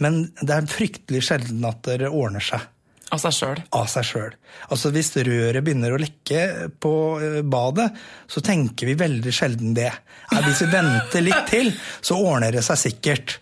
Men 0.00 0.22
det 0.40 0.54
er 0.54 0.68
fryktelig 0.70 1.20
sjelden 1.26 1.64
at 1.68 1.82
det 2.00 2.08
ordner 2.08 2.40
seg 2.40 2.62
Av 3.10 3.18
seg 3.18 3.34
sjøl. 3.34 3.58
av 3.74 3.88
seg 3.90 4.04
sjøl. 4.06 4.34
Altså 4.70 4.92
hvis 4.94 5.08
røret 5.18 5.64
begynner 5.66 5.92
å 5.92 5.98
lekke 6.00 6.44
på 6.80 6.92
eh, 7.20 7.40
badet, 7.42 7.88
så 8.30 8.40
tenker 8.46 8.86
vi 8.86 8.94
veldig 9.00 9.32
sjelden 9.34 9.74
det. 9.76 9.90
Eh, 10.30 10.38
Hvis 10.46 10.62
vi 10.62 10.70
venter 10.72 11.24
litt 11.26 11.48
til, 11.50 11.72
så 12.06 12.16
ordner 12.22 12.54
det 12.54 12.62
seg 12.64 12.78
sikkert. 12.86 13.34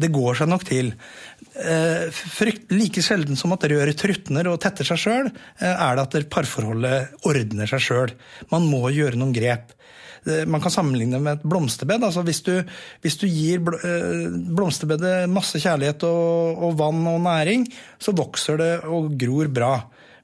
Det 0.00 0.08
går 0.08 0.38
seg 0.40 0.48
nok 0.48 0.64
til. 0.64 0.88
Eh, 1.60 2.08
Frykt, 2.16 2.72
like 2.72 3.04
sjelden 3.04 3.36
som 3.36 3.52
at 3.52 3.68
røret 3.68 4.00
trutner 4.00 4.48
og 4.48 4.58
tetter 4.64 4.88
seg 4.88 5.02
sjøl, 5.04 5.28
er 5.60 6.00
det 6.00 6.06
at 6.08 6.30
parforholdet 6.32 7.12
ordner 7.28 7.68
seg 7.68 7.84
sjøl. 7.84 8.14
Man 8.50 8.64
må 8.72 8.86
gjøre 8.96 9.20
noen 9.20 9.36
grep. 9.36 9.76
Eh, 10.26 10.44
Man 10.46 10.62
kan 10.62 10.74
sammenligne 10.74 11.20
med 11.22 11.40
et 11.40 11.46
blomsterbed. 11.48 12.04
Altså 12.06 12.22
hvis, 12.26 12.42
du, 12.46 12.54
hvis 13.02 13.18
du 13.20 13.26
gir 13.26 13.62
eh, 13.82 14.28
blomsterbedet 14.54 15.30
masse 15.30 15.60
kjærlighet 15.62 16.06
og, 16.08 16.62
og 16.68 16.76
vann 16.78 17.02
og 17.10 17.20
næring, 17.24 17.66
så 17.98 18.14
vokser 18.16 18.60
det 18.60 18.72
og 18.86 19.12
gror 19.18 19.50
bra. 19.52 19.74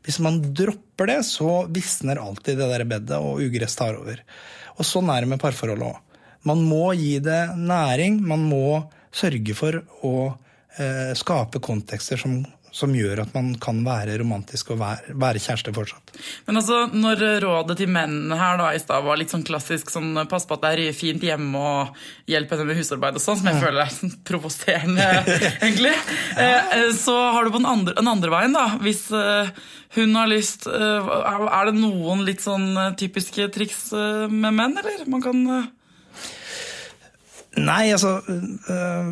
Hvis 0.06 0.20
man 0.24 0.40
dropper 0.54 1.10
det, 1.10 1.22
så 1.26 1.64
visner 1.74 2.20
alltid 2.22 2.60
det 2.60 2.68
der 2.70 2.86
bedet, 2.88 3.18
og 3.18 3.42
ugress 3.44 3.76
tar 3.76 3.98
over. 3.98 4.22
Og 4.78 4.86
sånn 4.86 5.10
er 5.12 5.24
det 5.24 5.32
med 5.34 5.42
parforholdet 5.42 5.90
òg. 5.90 6.04
Man 6.46 6.62
må 6.64 6.92
gi 6.96 7.18
det 7.20 7.40
næring. 7.58 8.20
Man 8.24 8.46
må 8.48 8.78
sørge 9.12 9.56
for 9.58 9.80
å 10.06 10.14
eh, 10.78 11.10
skape 11.18 11.60
kontekster 11.64 12.20
som, 12.20 12.38
som 12.78 12.94
gjør 12.94 13.24
at 13.24 13.34
man 13.34 13.50
kan 13.60 13.80
være 13.86 14.18
romantisk 14.20 14.72
og 14.74 14.80
være, 14.82 15.14
være 15.18 15.42
kjæreste 15.42 15.74
fortsatt. 15.74 16.12
Men 16.46 16.60
altså, 16.60 16.84
når 16.94 17.24
rådet 17.42 17.78
til 17.80 17.90
mennene 17.90 18.38
her 18.38 18.60
da 18.60 18.70
i 18.74 18.82
stad 18.82 19.06
var 19.06 19.18
litt 19.18 19.34
sånn 19.34 19.46
klassisk 19.46 19.90
sånn 19.92 20.12
pass 20.30 20.46
på 20.46 20.58
at 20.58 20.64
det 20.64 20.72
er 20.88 20.96
fint 20.96 21.24
hjemme 21.24 21.58
og 21.58 21.98
hjelp 22.30 22.54
henne 22.54 22.68
med 22.68 22.78
husarbeid 22.78 23.18
og 23.18 23.24
sånn, 23.24 23.40
som 23.40 23.50
jeg 23.50 23.62
føler 23.62 23.82
er 23.82 23.94
sånn 23.94 24.14
provoserende, 24.28 25.08
egentlig, 25.64 25.94
eh, 26.36 26.76
eh, 26.78 26.92
så 26.96 27.16
har 27.34 27.44
du 27.44 27.54
på 27.54 27.62
den 27.62 27.70
andre, 27.70 27.96
den 27.98 28.12
andre 28.12 28.32
veien, 28.34 28.54
da. 28.56 28.66
Hvis 28.82 29.08
eh, 29.14 29.50
hun 29.96 30.14
har 30.18 30.28
lyst 30.28 30.66
Er 30.68 31.68
det 31.68 31.78
noen 31.78 32.20
litt 32.26 32.42
sånn 32.44 32.76
typiske 33.00 33.48
triks 33.54 33.88
med 34.28 34.52
menn, 34.52 34.76
eller? 34.76 35.06
Man 35.08 35.24
kan 35.24 35.40
Nei, 37.58 37.90
altså 37.94 38.18
øh, 38.28 39.08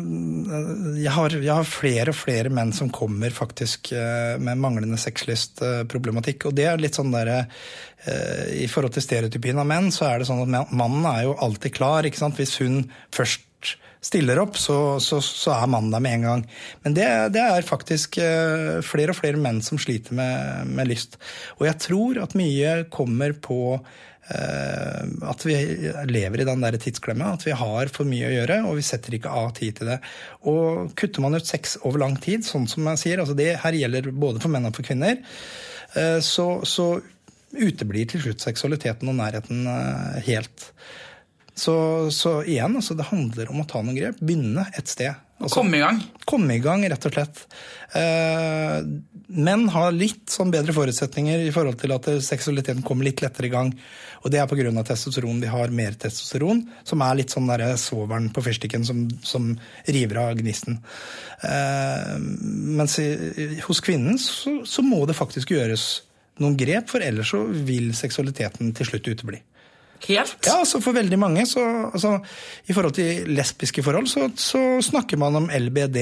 jeg 1.01 1.13
har, 1.13 1.35
jeg 1.35 1.53
har 1.53 1.67
flere 1.67 2.13
og 2.13 2.17
flere 2.17 2.51
menn 2.53 2.73
som 2.75 2.91
kommer 2.93 3.33
faktisk 3.33 3.91
øh, 3.95 4.37
med 4.41 4.61
manglende 4.61 4.99
sexlystproblematikk. 5.01 6.47
Og 6.49 6.55
det 6.57 6.67
er 6.69 6.81
litt 6.81 6.97
sånn 6.97 7.13
øh, 7.17 7.43
I 8.53 8.67
forhold 8.71 8.95
til 8.95 9.05
stereotypien 9.05 9.59
av 9.59 9.67
menn, 9.69 9.91
så 9.93 10.07
er 10.09 10.21
det 10.21 10.29
sånn 10.29 10.45
at 10.45 10.71
mannen 10.71 11.09
er 11.09 11.27
jo 11.27 11.37
alltid 11.43 11.75
klar. 11.75 12.07
ikke 12.07 12.21
sant? 12.21 12.39
Hvis 12.39 12.57
hun 12.61 12.85
først 13.15 13.43
stiller 14.07 14.39
opp, 14.39 14.55
så, 14.61 14.99
så, 15.03 15.17
så 15.25 15.55
er 15.57 15.71
mannen 15.73 15.91
der 15.91 16.03
med 16.03 16.19
en 16.19 16.27
gang. 16.27 16.43
Men 16.85 16.95
det, 16.95 17.07
det 17.35 17.43
er 17.43 17.65
faktisk 17.65 18.19
flere 18.85 19.11
og 19.11 19.17
flere 19.17 19.41
menn 19.41 19.57
som 19.65 19.81
sliter 19.81 20.15
med, 20.15 20.69
med 20.69 20.87
lyst. 20.93 21.17
Og 21.57 21.65
jeg 21.67 21.81
tror 21.89 22.21
at 22.23 22.37
mye 22.37 22.83
kommer 22.93 23.33
på 23.41 23.79
Eh, 23.81 24.16
at 24.27 25.45
vi 25.47 25.55
lever 26.09 26.41
i 26.41 26.47
den 26.47 26.63
der 26.63 26.75
tidsklemma, 26.81 27.33
at 27.37 27.45
vi 27.47 27.55
har 27.55 27.91
for 27.95 28.09
mye 28.09 28.27
å 28.27 28.33
gjøre, 28.33 28.57
og 28.67 28.75
vi 28.79 28.83
setter 28.83 29.15
ikke 29.15 29.31
av 29.31 29.53
tid 29.55 29.77
til 29.79 29.91
det. 29.93 29.99
Og 30.51 30.91
kutter 30.99 31.23
man 31.23 31.37
ut 31.37 31.47
sex 31.47 31.77
over 31.87 32.03
lang 32.03 32.17
tid, 32.23 32.43
sånn 32.47 32.67
som 32.67 32.89
jeg 32.91 33.03
sier, 33.03 33.23
altså 33.23 33.37
det 33.37 33.53
her 33.63 33.77
gjelder 33.77 34.11
både 34.11 34.43
for 34.43 34.51
menn 34.51 34.67
og 34.67 34.75
for 34.75 34.87
kvinner, 34.87 35.21
eh, 35.95 36.19
så, 36.19 36.47
så 36.67 36.89
uteblir 37.55 38.09
til 38.11 38.25
slutt 38.25 38.43
seksualiteten 38.43 39.09
og 39.11 39.19
nærheten 39.21 39.63
eh, 39.71 40.19
helt. 40.27 40.71
Så, 41.57 41.77
så 42.13 42.41
igjen, 42.45 42.75
altså 42.77 42.97
det 42.97 43.09
handler 43.09 43.49
om 43.49 43.63
å 43.63 43.69
ta 43.69 43.81
noen 43.81 43.97
grep. 43.97 44.19
Begynne 44.21 44.67
et 44.77 44.91
sted. 44.91 45.15
Altså, 45.37 45.59
komme 45.59 45.77
i 45.77 45.83
gang. 45.83 45.99
komme 46.25 46.55
i 46.55 46.61
gang, 46.63 46.81
rett 46.89 47.05
og 47.05 47.13
slett. 47.13 47.43
Eh, 47.93 48.77
menn 49.37 49.67
har 49.69 49.93
litt 49.93 50.31
sånn 50.33 50.49
bedre 50.53 50.73
forutsetninger 50.73 51.43
i 51.45 51.51
forhold 51.53 51.77
til 51.81 51.93
at 51.93 52.09
seksualiteten 52.25 52.81
kommer 52.85 53.05
litt 53.05 53.21
lettere 53.21 53.45
i 53.45 53.53
gang. 53.53 53.69
Og 54.25 54.33
det 54.33 54.41
er 54.41 54.49
pga. 54.49 54.83
testosteron. 54.83 55.41
Vi 55.41 55.51
har 55.51 55.69
mer 55.69 55.93
testosteron, 55.93 56.63
som 56.83 57.01
er 57.05 57.19
litt 57.19 57.29
sånn 57.29 57.47
der 57.47 57.77
svovelen 57.77 58.31
på 58.33 58.41
fyrstikken 58.41 58.85
som, 58.85 59.05
som 59.21 59.51
river 59.85 60.17
av 60.23 60.35
gnisten. 60.41 60.81
Eh, 61.43 62.17
mens 62.17 62.97
i, 62.99 63.61
hos 63.67 63.79
kvinnen 63.79 64.17
så, 64.17 64.65
så 64.65 64.81
må 64.81 65.05
det 65.05 65.15
faktisk 65.15 65.53
gjøres 65.53 66.01
noen 66.41 66.57
grep, 66.57 66.89
for 66.89 67.05
ellers 67.05 67.29
så 67.33 67.43
vil 67.45 67.93
seksualiteten 67.97 68.73
til 68.77 68.89
slutt 68.89 69.13
utebli. 69.13 69.41
Helt. 70.05 70.37
Ja, 70.45 70.59
altså 70.61 70.79
For 70.83 70.95
veldig 70.95 71.19
mange, 71.19 71.45
så, 71.49 71.63
altså, 71.91 72.17
i 72.67 72.75
forhold 72.75 72.95
til 72.97 73.29
lesbiske 73.33 73.83
forhold, 73.83 74.07
så, 74.11 74.29
så 74.37 74.61
snakker 74.85 75.19
man 75.19 75.35
om 75.39 75.49
LBD, 75.49 75.99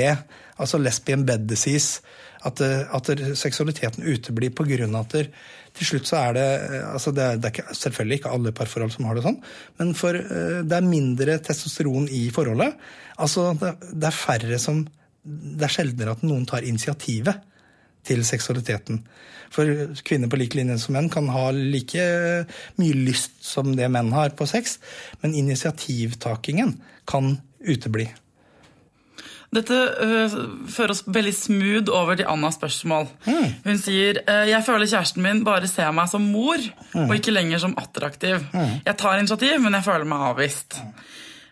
altså 0.60 0.80
lesbian 0.82 1.26
bed 1.26 1.48
disease. 1.50 2.02
At, 2.46 2.60
eh, 2.62 2.84
at 2.94 3.08
seksualiteten 3.40 4.06
uteblir 4.06 4.52
pga. 4.54 4.86
at 5.00 5.14
der, 5.16 5.32
til 5.74 5.88
slutt 5.90 6.08
så 6.08 6.20
er 6.20 6.36
det 6.38 6.46
altså 6.92 7.12
det, 7.12 7.24
er, 7.24 7.40
det 7.40 7.46
er 7.46 7.54
ikke, 7.56 7.76
selvfølgelig 7.76 8.20
ikke 8.20 8.34
alle 8.36 8.52
parforhold 8.52 8.92
som 8.94 9.08
har 9.10 9.18
det 9.18 9.24
sånn, 9.26 9.40
men 9.80 9.96
for, 9.98 10.14
eh, 10.14 10.62
det 10.62 10.78
er 10.78 10.86
mindre 10.86 11.40
testosteron 11.42 12.06
i 12.14 12.30
forholdet. 12.30 12.78
Altså 13.18 13.50
det, 13.58 13.74
det 13.96 14.12
er 14.12 14.20
færre 14.20 14.60
som 14.62 14.86
Det 15.26 15.64
er 15.66 15.72
sjeldnere 15.74 16.12
at 16.14 16.22
noen 16.22 16.44
tar 16.46 16.62
initiativet 16.62 17.42
til 18.08 18.26
seksualiteten. 18.28 19.04
For 19.54 19.96
kvinner 20.06 20.32
på 20.32 20.40
lik 20.40 20.56
linje 20.58 20.78
som 20.82 20.98
menn 20.98 21.08
kan 21.14 21.30
ha 21.32 21.48
like 21.56 22.10
mye 22.82 23.00
lyst 23.08 23.40
som 23.46 23.76
det 23.78 23.88
menn 23.94 24.12
har 24.16 24.36
på 24.36 24.48
sex, 24.50 24.80
men 25.22 25.38
initiativtakingen 25.38 26.78
kan 27.08 27.38
utebli. 27.66 28.10
Dette 29.56 29.76
øh, 30.04 30.34
fører 30.72 30.92
oss 30.92 31.04
veldig 31.08 31.34
smooth 31.36 31.92
over 31.94 32.18
til 32.20 32.28
Annas 32.28 32.58
spørsmål. 32.58 33.06
Hun 33.64 33.78
sier 33.80 34.20
øh, 34.24 34.50
jeg 34.50 34.64
føler 34.66 34.90
kjæresten 34.90 35.24
min 35.24 35.44
bare 35.46 35.70
ser 35.72 35.94
meg 35.96 36.10
som 36.12 36.26
mor, 36.34 36.60
og 37.06 37.14
ikke 37.16 37.34
lenger 37.36 37.62
som 37.64 37.78
attraktiv. 37.80 38.42
Jeg 38.86 38.98
tar 39.00 39.22
initiativ, 39.22 39.62
men 39.64 39.78
jeg 39.78 39.88
føler 39.88 40.10
meg 40.10 40.26
avvist. 40.32 40.80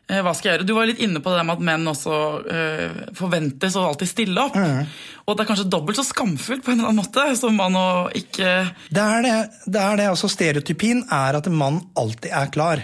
Eh, 0.10 0.20
Hva 0.26 0.34
skal 0.36 0.50
jeg 0.50 0.58
gjøre? 0.60 0.68
Du 0.68 0.74
var 0.76 0.88
litt 0.89 1.00
inne 1.00 1.22
på 1.24 1.32
det 1.32 1.38
der 1.39 1.46
med 1.48 1.56
at 1.62 1.63
menn 1.70 1.88
også 1.88 2.18
øh, 2.44 2.98
forventes 3.16 3.78
å 3.80 3.86
alltid 3.88 4.10
stille 4.12 4.44
opp. 4.44 4.58
Og 5.24 5.38
det 5.38 5.46
er 5.46 5.50
kanskje 5.54 5.70
dobbelt 5.72 5.96
så 6.00 6.04
skamfullt 6.04 6.66
på 6.66 6.74
en 6.74 6.80
eller 6.82 6.92
annen 6.92 7.06
måte 7.06 7.24
som 7.39 7.56
man 7.56 7.78
å 7.80 7.86
ikke 8.20 8.52
Det 8.92 9.00
er 9.04 9.24
det. 9.24 9.36
det, 9.66 9.80
er 9.82 9.98
det. 10.02 10.10
Altså, 10.12 10.28
stereotypien 10.32 11.06
er 11.08 11.39
at 11.39 11.48
en 11.48 11.56
mann 11.56 11.80
alltid 11.96 12.32
er 12.36 12.52
klar. 12.52 12.84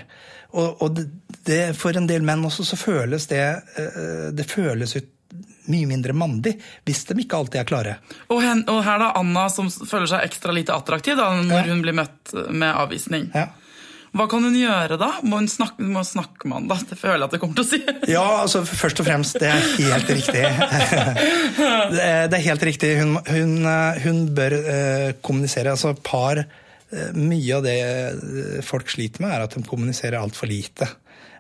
Og, 0.56 0.80
og 0.82 0.96
det, 0.98 1.10
det, 1.46 1.60
for 1.78 1.94
en 2.00 2.08
del 2.10 2.24
menn 2.26 2.42
også 2.48 2.64
så 2.66 2.78
føles 2.80 3.28
det 3.30 3.44
eh, 3.44 4.32
Det 4.34 4.48
føles 4.50 4.96
ut 4.98 5.12
mye 5.70 5.86
mindre 5.86 6.16
mandig 6.18 6.56
hvis 6.88 7.04
de 7.06 7.14
ikke 7.22 7.38
alltid 7.38 7.60
er 7.62 7.68
klare. 7.70 7.92
og, 8.32 8.40
hen, 8.42 8.64
og 8.74 8.80
her 8.88 8.98
da 9.04 9.12
Anna 9.20 9.44
som 9.54 9.68
føler 9.70 10.08
seg 10.10 10.24
ekstra 10.26 10.56
lite 10.56 10.74
attraktiv 10.74 11.20
da, 11.20 11.28
når 11.38 11.60
Ja. 11.60 11.68
hun 11.68 11.84
blir 11.84 11.94
møtt 12.00 12.32
med 12.50 12.72
avvisning. 12.74 13.28
Ja. 13.36 13.44
Hva 14.10 14.26
kan 14.30 14.42
hun 14.42 14.56
gjøre 14.58 14.98
da? 14.98 15.10
Må 15.22 15.38
hun 15.38 15.50
snakke, 15.50 15.86
må 15.86 16.02
snakke 16.08 16.50
med 16.50 16.64
han 16.64 16.70
da? 16.72 16.78
Det 16.90 16.98
føler 16.98 17.20
jeg 17.20 17.28
at 17.28 17.36
det 17.36 17.40
kommer 17.44 17.60
til 17.60 17.66
å 17.66 17.70
si. 17.70 17.80
Ja, 18.16 18.24
altså 18.42 18.64
først 18.66 19.02
og 19.04 19.08
fremst, 19.08 19.38
det 19.42 19.52
er 19.52 19.68
helt 19.78 20.10
riktig. 20.10 20.46
Det 21.90 22.06
er, 22.06 22.42
helt 22.46 22.64
riktig. 22.66 22.90
Hun, 23.00 23.14
hun, 23.28 23.54
eh, 23.68 24.00
hun 24.06 24.24
bør 24.36 24.56
eh, 24.58 25.12
kommunisere. 25.26 25.74
Altså 25.76 25.94
par 25.94 26.42
eh, 26.42 27.12
Mye 27.18 27.60
av 27.60 27.66
det 27.66 28.64
folk 28.66 28.90
sliter 28.90 29.24
med, 29.26 29.36
er 29.36 29.46
at 29.46 29.58
de 29.58 29.64
kommuniserer 29.68 30.18
altfor 30.20 30.50
lite. 30.50 30.88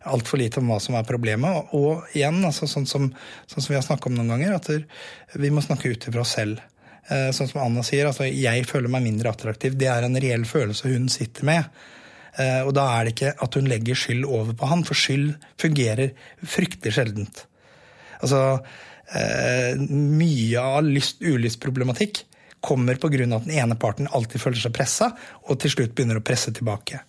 Altfor 0.09 0.41
lite 0.41 0.61
om 0.61 0.69
hva 0.69 0.79
som 0.83 0.97
er 0.99 1.07
problemet. 1.07 1.73
Og 1.77 2.05
igjen, 2.13 2.41
altså, 2.45 2.69
sånn, 2.69 2.87
som, 2.89 3.09
sånn 3.49 3.65
som 3.65 3.73
vi 3.73 3.79
har 3.79 3.85
snakka 3.85 4.11
om 4.11 4.17
noen 4.19 4.35
ganger, 4.35 4.59
at 4.59 5.39
vi 5.41 5.53
må 5.53 5.63
snakke 5.65 5.93
ut 5.93 6.09
fra 6.09 6.25
oss 6.25 6.35
selv. 6.37 6.61
Sånn 7.09 7.49
som 7.49 7.63
Anna 7.63 7.81
sier, 7.81 8.05
altså 8.05 8.27
jeg 8.29 8.67
føler 8.69 8.91
meg 8.93 9.07
mindre 9.07 9.31
attraktiv. 9.33 9.73
Det 9.79 9.87
er 9.89 10.05
en 10.05 10.19
reell 10.21 10.45
følelse 10.45 10.91
hun 10.91 11.07
sitter 11.09 11.47
med. 11.49 11.79
Eh, 12.37 12.61
og 12.65 12.73
da 12.77 12.85
er 12.93 13.07
det 13.07 13.15
ikke 13.15 13.33
at 13.45 13.57
hun 13.57 13.69
legger 13.69 13.97
skyld 13.97 14.27
over 14.27 14.55
på 14.57 14.69
han, 14.69 14.85
for 14.87 14.97
skyld 14.97 15.31
fungerer 15.61 16.13
fryktelig 16.43 16.95
sjeldent. 16.97 17.43
Altså, 18.19 18.41
eh, 19.15 19.79
mye 19.79 20.61
av 20.61 20.83
lyst-ulyst-problematikk 20.87 22.23
kommer 22.61 22.99
pga. 22.99 23.23
at 23.35 23.45
den 23.47 23.57
ene 23.57 23.75
parten 23.79 24.07
alltid 24.11 24.41
føler 24.41 24.59
seg 24.59 24.75
pressa, 24.75 25.13
og 25.47 25.59
til 25.59 25.71
slutt 25.71 25.95
begynner 25.95 26.19
å 26.19 26.25
presse 26.25 26.51
tilbake. 26.51 26.99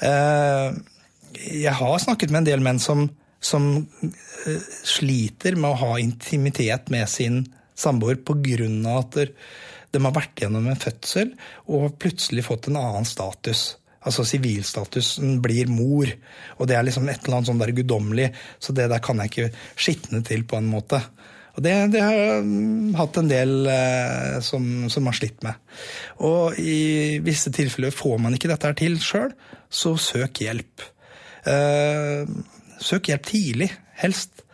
Jeg 0.00 1.74
har 1.74 1.98
snakket 1.98 2.30
med 2.30 2.38
en 2.38 2.44
del 2.44 2.60
menn 2.60 2.78
som, 2.78 3.10
som 3.38 3.86
sliter 4.84 5.56
med 5.56 5.70
å 5.74 5.80
ha 5.82 5.98
intimitet 5.98 6.88
med 6.88 7.06
sin 7.08 7.44
samboer 7.76 8.16
pga. 8.16 8.98
at 8.98 9.28
de 9.92 10.00
har 10.04 10.14
vært 10.14 10.42
gjennom 10.42 10.66
en 10.68 10.80
fødsel 10.80 11.34
og 11.66 11.98
plutselig 12.00 12.46
fått 12.48 12.68
en 12.68 12.80
annen 12.80 13.08
status. 13.08 13.76
Altså 14.08 14.24
Sivilstatusen 14.26 15.38
blir 15.44 15.70
mor, 15.70 16.10
og 16.58 16.68
det 16.70 16.78
er 16.78 16.86
liksom 16.86 17.08
et 17.08 17.20
eller 17.22 17.38
annet 17.38 17.50
sånn 17.50 17.62
der 17.62 17.74
guddommelig. 17.76 18.30
Så 18.58 18.74
det 18.76 18.88
der 18.92 19.02
kan 19.04 19.20
jeg 19.22 19.32
ikke 19.32 19.50
skitne 19.76 20.22
til 20.26 20.46
på 20.48 20.58
en 20.58 20.70
måte. 20.70 21.02
Og 21.58 21.64
det, 21.64 21.72
det 21.90 22.02
har 22.04 22.14
jeg 22.14 22.42
mm, 22.46 22.92
hatt 22.94 23.18
en 23.18 23.30
del 23.30 23.54
eh, 23.72 24.36
som, 24.46 24.86
som, 24.92 25.08
har 25.10 25.16
slitt 25.18 25.42
med. 25.42 25.58
Og 26.22 26.54
i 26.62 27.18
visse 27.24 27.50
tilfeller 27.54 27.94
får 27.94 28.20
man 28.22 28.36
ikke 28.36 28.50
dette 28.52 28.70
her 28.70 28.78
til 28.78 28.94
sjøl, 29.02 29.34
så 29.66 29.96
søk 29.98 30.44
hjelp. 30.44 30.86
Eh, 31.50 32.30
søk 32.78 33.10
hjelp 33.10 33.26
tidlig, 33.26 33.72
helst. 33.98 34.44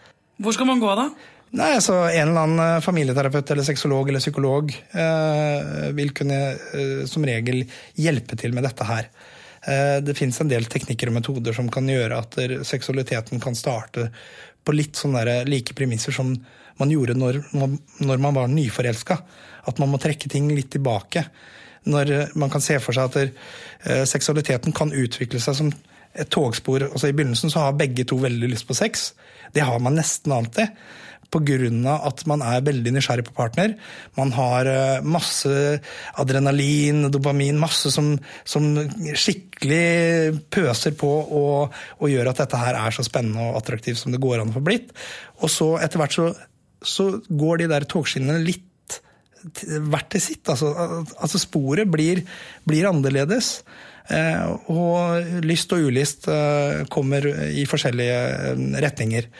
Hvor 0.40 0.56
skal 0.56 0.70
man 0.70 0.80
gå 0.80 0.96
da? 0.96 1.10
Nei, 1.54 1.70
altså 1.76 2.00
En 2.08 2.32
eller 2.32 2.46
annen 2.48 2.62
eh, 2.64 2.82
familieterapeut 2.82 3.52
eller 3.54 3.66
sexolog 3.66 4.08
eller 4.10 4.22
psykolog 4.22 4.72
eh, 4.72 5.90
vil 5.94 6.10
kunne 6.16 6.40
eh, 6.56 7.04
som 7.10 7.26
regel 7.26 7.62
hjelpe 8.00 8.38
til 8.40 8.56
med 8.56 8.66
dette 8.66 8.88
her. 8.88 9.12
Eh, 9.66 9.98
det 10.04 10.16
fins 10.18 10.40
en 10.40 10.50
del 10.50 10.66
teknikker 10.70 11.10
og 11.10 11.18
metoder 11.18 11.56
som 11.56 11.70
kan 11.72 11.88
gjøre 11.88 12.20
at 12.20 12.38
seksualiteten 12.68 13.42
kan 13.42 13.56
starte 13.58 14.10
på 14.64 14.74
litt 14.76 14.96
sånne 14.96 15.42
like 15.48 15.76
premisser 15.76 16.14
som 16.16 16.32
man 16.80 16.90
gjorde 16.90 17.16
når, 17.18 17.40
når 18.02 18.22
man 18.22 18.36
var 18.36 18.48
nyforelska. 18.50 19.18
At 19.68 19.80
man 19.80 19.92
må 19.92 20.00
trekke 20.02 20.28
ting 20.30 20.50
litt 20.52 20.72
tilbake. 20.74 21.24
Når 21.88 22.36
man 22.40 22.52
kan 22.52 22.64
se 22.64 22.78
for 22.80 22.96
seg 22.96 23.10
at 23.10 23.20
eh, 23.24 24.04
seksualiteten 24.08 24.74
kan 24.76 24.92
utvikle 24.92 25.40
seg 25.40 25.58
som 25.60 25.72
et 26.14 26.30
togspor. 26.30 26.86
Altså 26.90 27.10
I 27.10 27.16
begynnelsen 27.16 27.52
så 27.52 27.66
har 27.66 27.78
begge 27.78 28.06
to 28.08 28.18
veldig 28.22 28.50
lyst 28.52 28.68
på 28.68 28.76
sex. 28.78 29.12
Det 29.54 29.64
har 29.66 29.80
man 29.82 29.96
nesten 29.98 30.32
alltid 30.32 30.70
pga. 31.34 31.96
at 32.08 32.24
man 32.30 32.42
er 32.42 32.64
veldig 32.64 32.94
nysgjerrig 32.94 33.26
på 33.26 33.36
partner. 33.36 33.74
Man 34.16 34.32
har 34.32 34.70
eh, 34.70 35.02
masse 35.02 35.80
adrenalin, 36.16 37.10
dopamin, 37.10 37.58
masse 37.60 37.90
som, 37.90 38.14
som 38.44 38.70
skikkelig 39.12 40.40
pøser 40.50 40.94
på 40.98 41.10
og, 41.10 41.74
og, 41.98 42.06
gjør 42.10 42.30
at 42.30 42.44
dette 42.44 42.60
her 42.60 42.78
er 42.80 42.94
så 42.94 43.04
spennende 43.06 43.50
og 43.50 43.58
attraktivt 43.62 44.00
som 44.00 44.14
det 44.14 44.22
går 44.22 44.40
an 44.40 44.52
å 44.54 44.58
få 44.58 44.64
blitt. 44.64 44.94
Og 45.42 45.50
så 45.52 45.74
etter 45.82 46.00
hvert 46.00 46.14
så, 46.14 46.30
så 46.84 47.10
går 47.28 47.64
de 47.64 47.72
der 47.74 47.88
togskinnene 47.90 48.40
litt 48.44 48.70
hvert 49.44 50.08
til 50.12 50.22
sitt. 50.22 50.48
Altså, 50.48 50.70
altså 51.18 51.40
sporet 51.40 51.90
blir, 51.90 52.22
blir 52.64 52.88
annerledes. 52.88 53.58
Eh, 54.12 54.48
og 54.68 55.44
lyst 55.46 55.72
og 55.72 55.86
ulyst 55.88 56.28
eh, 56.28 56.82
kommer 56.92 57.24
i 57.24 57.64
forskjellige 57.68 58.18
eh, 58.50 58.64
retninger. 58.84 59.30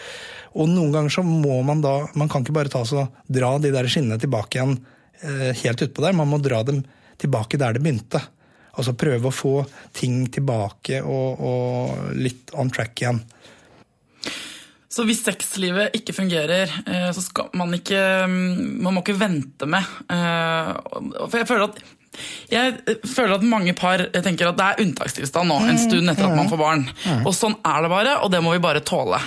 Og 0.54 0.70
noen 0.70 0.92
ganger 0.94 1.10
så 1.16 1.24
må 1.26 1.56
man 1.66 1.82
da 1.82 1.96
Man 2.14 2.30
kan 2.30 2.44
ikke 2.44 2.54
bare 2.54 2.72
ta 2.72 2.84
så 2.86 3.08
dra 3.26 3.56
de 3.58 3.72
der 3.74 3.88
skinnene 3.90 4.20
tilbake 4.22 4.60
igjen 4.60 4.76
eh, 5.20 5.50
helt 5.64 5.82
utpå 5.86 6.04
der. 6.04 6.16
Man 6.16 6.30
må 6.30 6.38
dra 6.42 6.62
dem 6.66 6.84
tilbake 7.20 7.58
der 7.60 7.76
det 7.76 7.82
begynte. 7.84 8.22
Altså 8.74 8.96
prøve 8.98 9.30
å 9.30 9.34
få 9.34 9.54
ting 9.94 10.24
tilbake 10.34 11.00
og, 11.02 11.42
og 11.42 12.14
litt 12.18 12.54
on 12.58 12.72
track 12.74 13.02
igjen. 13.02 13.22
Så 14.94 15.02
hvis 15.08 15.24
sexlivet 15.26 15.94
ikke 15.98 16.14
fungerer, 16.14 16.70
eh, 16.86 17.10
så 17.14 17.22
skal 17.22 17.50
man 17.58 17.74
ikke 17.74 17.98
Man 18.28 18.94
må 18.94 19.02
ikke 19.02 19.18
vente 19.18 19.66
med. 19.66 19.82
Eh, 20.10 20.72
for 21.26 21.40
jeg 21.40 21.50
føler 21.50 21.66
at 21.70 21.82
jeg 22.50 22.98
føler 23.08 23.36
at 23.36 23.46
mange 23.46 23.74
par 23.76 24.02
tenker 24.24 24.50
at 24.50 24.58
det 24.58 24.66
er 24.66 24.82
unntakstilstand 24.84 25.50
nå, 25.50 25.60
en 25.68 25.80
stund 25.80 26.10
etter 26.12 26.26
at 26.28 26.36
man 26.36 26.50
får 26.50 26.60
barn. 26.60 26.84
Og 27.24 27.32
sånn 27.36 27.56
er 27.66 27.84
det 27.84 27.92
bare, 27.92 28.16
og 28.24 28.32
det 28.32 28.42
må 28.44 28.54
vi 28.54 28.62
bare 28.64 28.82
tåle. 28.84 29.20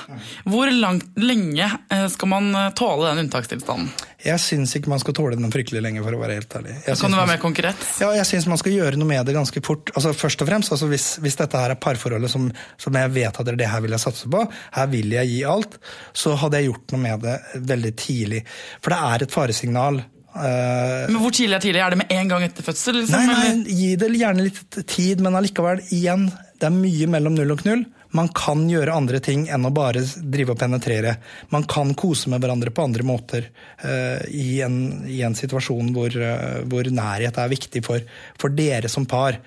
Hvor 0.47 0.71
langt, 0.73 1.08
lenge 1.19 1.67
eh, 1.67 2.06
skal 2.13 2.32
man 2.32 2.52
eh, 2.56 2.69
tåle 2.78 3.12
den 3.12 3.26
unntakstilstanden? 3.26 3.91
Jeg 4.26 4.41
syns 4.41 4.73
ikke 4.76 4.89
man 4.89 5.02
skal 5.02 5.13
tåle 5.13 5.38
den 5.38 5.52
fryktelig 5.54 5.82
lenge, 5.86 6.02
for 6.02 6.15
å 6.17 6.19
være 6.19 6.39
helt 6.39 6.56
ærlig. 6.58 6.73
Jeg 6.88 6.97
kan 7.00 7.13
du 7.13 7.19
være 7.19 7.30
mer 7.30 7.41
konkret? 7.41 7.84
Ja, 8.02 8.10
jeg 8.17 8.26
syns 8.26 8.47
man 8.50 8.60
skal 8.60 8.73
gjøre 8.73 8.97
noe 8.97 9.10
med 9.10 9.28
det 9.30 9.36
ganske 9.38 9.62
fort. 9.65 9.91
Altså 9.93 10.13
Først 10.17 10.41
og 10.41 10.50
fremst, 10.50 10.73
altså, 10.73 10.89
hvis, 10.89 11.08
hvis, 11.21 11.38
dette 11.38 11.62
her 11.62 11.76
er 11.76 11.82
parforholdet 11.82 12.34
som, 12.34 12.50
som 12.82 12.97
jeg 12.97 13.13
vet 13.13 13.39
at 13.39 13.54
det 13.54 13.69
her 13.69 13.84
vil 13.86 13.93
jeg 13.93 14.04
satse 14.04 14.30
på, 14.34 14.41
her 14.73 14.91
vil 14.91 15.13
jeg 15.13 15.32
gi 15.32 15.41
alt, 15.47 15.78
så 16.17 16.34
hadde 16.41 16.60
jeg 16.62 16.71
gjort 16.71 16.95
noe 16.95 17.04
med 17.06 17.26
det 17.28 17.38
veldig 17.73 17.93
tidlig. 18.02 18.43
For 18.82 18.93
det 18.93 19.02
er 19.12 19.26
et 19.28 19.38
faresignal 19.38 20.02
men 20.38 21.19
Hvor 21.21 21.34
tidlig 21.34 21.58
er 21.58 21.63
tidlig? 21.63 21.84
Er 21.84 21.93
det 21.93 22.02
med 22.04 22.12
en 22.13 22.32
gang 22.32 22.47
etter 22.47 22.65
fødsel? 22.65 23.02
Liksom, 23.02 23.30
nei, 23.30 23.54
nei, 23.60 23.78
Gi 23.78 23.93
det 24.00 24.10
gjerne 24.15 24.47
litt 24.47 24.82
tid, 24.89 25.21
men 25.26 25.38
allikevel, 25.39 25.82
igjen, 25.95 26.28
det 26.58 26.69
er 26.69 26.76
mye 26.76 27.08
mellom 27.12 27.38
null 27.38 27.56
og 27.56 27.63
knull. 27.63 27.86
Man 28.15 28.30
kan 28.36 28.63
gjøre 28.69 28.95
andre 28.95 29.19
ting 29.23 29.45
enn 29.52 29.67
å 29.67 29.71
bare 29.76 30.02
drive 30.02 30.54
og 30.54 30.60
penetrere. 30.62 31.17
Man 31.52 31.65
kan 31.69 31.91
kose 31.97 32.32
med 32.32 32.41
hverandre 32.41 32.71
på 32.73 32.86
andre 32.88 33.04
måter 33.06 33.50
uh, 33.84 34.23
i, 34.32 34.62
en, 34.63 34.78
i, 35.10 35.19
en, 35.28 35.36
situasjon 35.38 35.91
hvor, 35.95 36.15
uh, 36.15 36.63
hvor, 36.71 36.88
nærhet 36.88 37.38
er 37.38 37.52
viktig 37.52 37.84
for, 37.86 38.04
for 38.39 38.56
dere 38.56 38.89
som 38.91 39.06
par. 39.10 39.38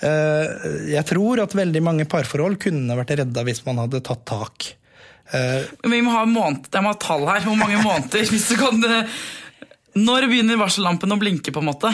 jeg 0.00 1.04
tror 1.08 1.42
at 1.42 1.54
veldig 1.56 1.82
mange 1.82 2.06
parforhold 2.10 2.58
kunne 2.62 2.96
vært 2.98 3.16
redda 3.20 3.44
hvis 3.46 3.64
man 3.66 3.82
hadde 3.82 4.02
tatt 4.06 4.22
tak. 4.28 4.68
vi 5.82 6.00
må 6.04 6.14
ha 6.14 6.22
måned, 6.30 6.68
jeg 6.72 6.84
må 6.84 6.92
ha 6.94 7.00
tall 7.02 7.26
her. 7.26 7.42
Hvor 7.44 7.58
mange 7.58 7.82
måneder? 7.82 8.30
hvis 8.30 8.48
du 8.52 8.56
kan... 8.60 8.86
Når 9.96 10.26
begynner 10.28 10.58
varsellampen 10.60 11.14
å 11.14 11.16
blinke? 11.16 11.52
på 11.52 11.62
en 11.62 11.70
måte? 11.70 11.90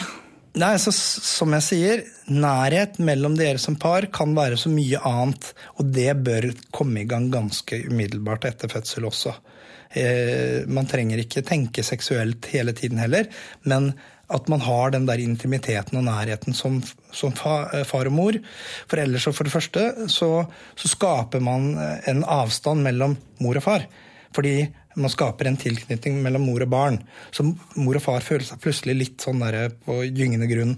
Nei, 0.58 0.74
så, 0.82 0.90
Som 0.92 1.54
jeg 1.54 1.64
sier, 1.64 2.00
nærhet 2.26 2.98
mellom 2.98 3.36
dere 3.38 3.62
som 3.62 3.78
par 3.78 4.08
kan 4.12 4.34
være 4.34 4.58
så 4.58 4.72
mye 4.72 4.98
annet. 5.06 5.52
Og 5.78 5.92
det 5.94 6.10
bør 6.26 6.50
komme 6.74 7.04
i 7.04 7.08
gang 7.08 7.30
ganske 7.32 7.78
umiddelbart 7.86 8.48
etter 8.50 8.72
fødsel 8.72 9.06
også. 9.06 9.36
Eh, 9.94 10.66
man 10.66 10.88
trenger 10.90 11.22
ikke 11.22 11.44
tenke 11.46 11.84
seksuelt 11.86 12.48
hele 12.50 12.74
tiden 12.74 12.98
heller, 12.98 13.28
men 13.68 13.92
at 14.32 14.48
man 14.48 14.62
har 14.64 14.90
den 14.90 15.06
der 15.06 15.20
intimiteten 15.20 15.98
og 16.00 16.06
nærheten 16.08 16.56
som, 16.56 16.80
som 17.12 17.34
far 17.36 18.08
og 18.08 18.14
mor. 18.16 18.38
For 18.88 18.98
ellers, 18.98 19.28
for 19.28 19.44
det 19.44 19.52
første, 19.52 20.08
så, 20.08 20.30
så 20.74 20.88
skaper 20.88 21.44
man 21.44 21.74
en 22.08 22.24
avstand 22.24 22.82
mellom 22.82 23.18
mor 23.44 23.60
og 23.60 23.66
far. 23.66 23.84
Fordi 24.32 24.64
man 24.94 25.12
skaper 25.12 25.48
en 25.48 25.59
tilknytning 25.61 26.18
mellom 26.24 26.44
mor 26.46 26.64
og 26.64 26.70
barn. 26.72 26.98
Så 27.35 27.44
mor 27.46 27.98
og 27.98 28.05
far 28.05 28.24
føler 28.24 28.44
seg 28.46 28.61
plutselig 28.62 28.96
litt 28.98 29.24
sånn 29.24 29.42
der 29.42 29.72
på 29.85 30.02
gyngende 30.05 30.48
grunn. 30.50 30.74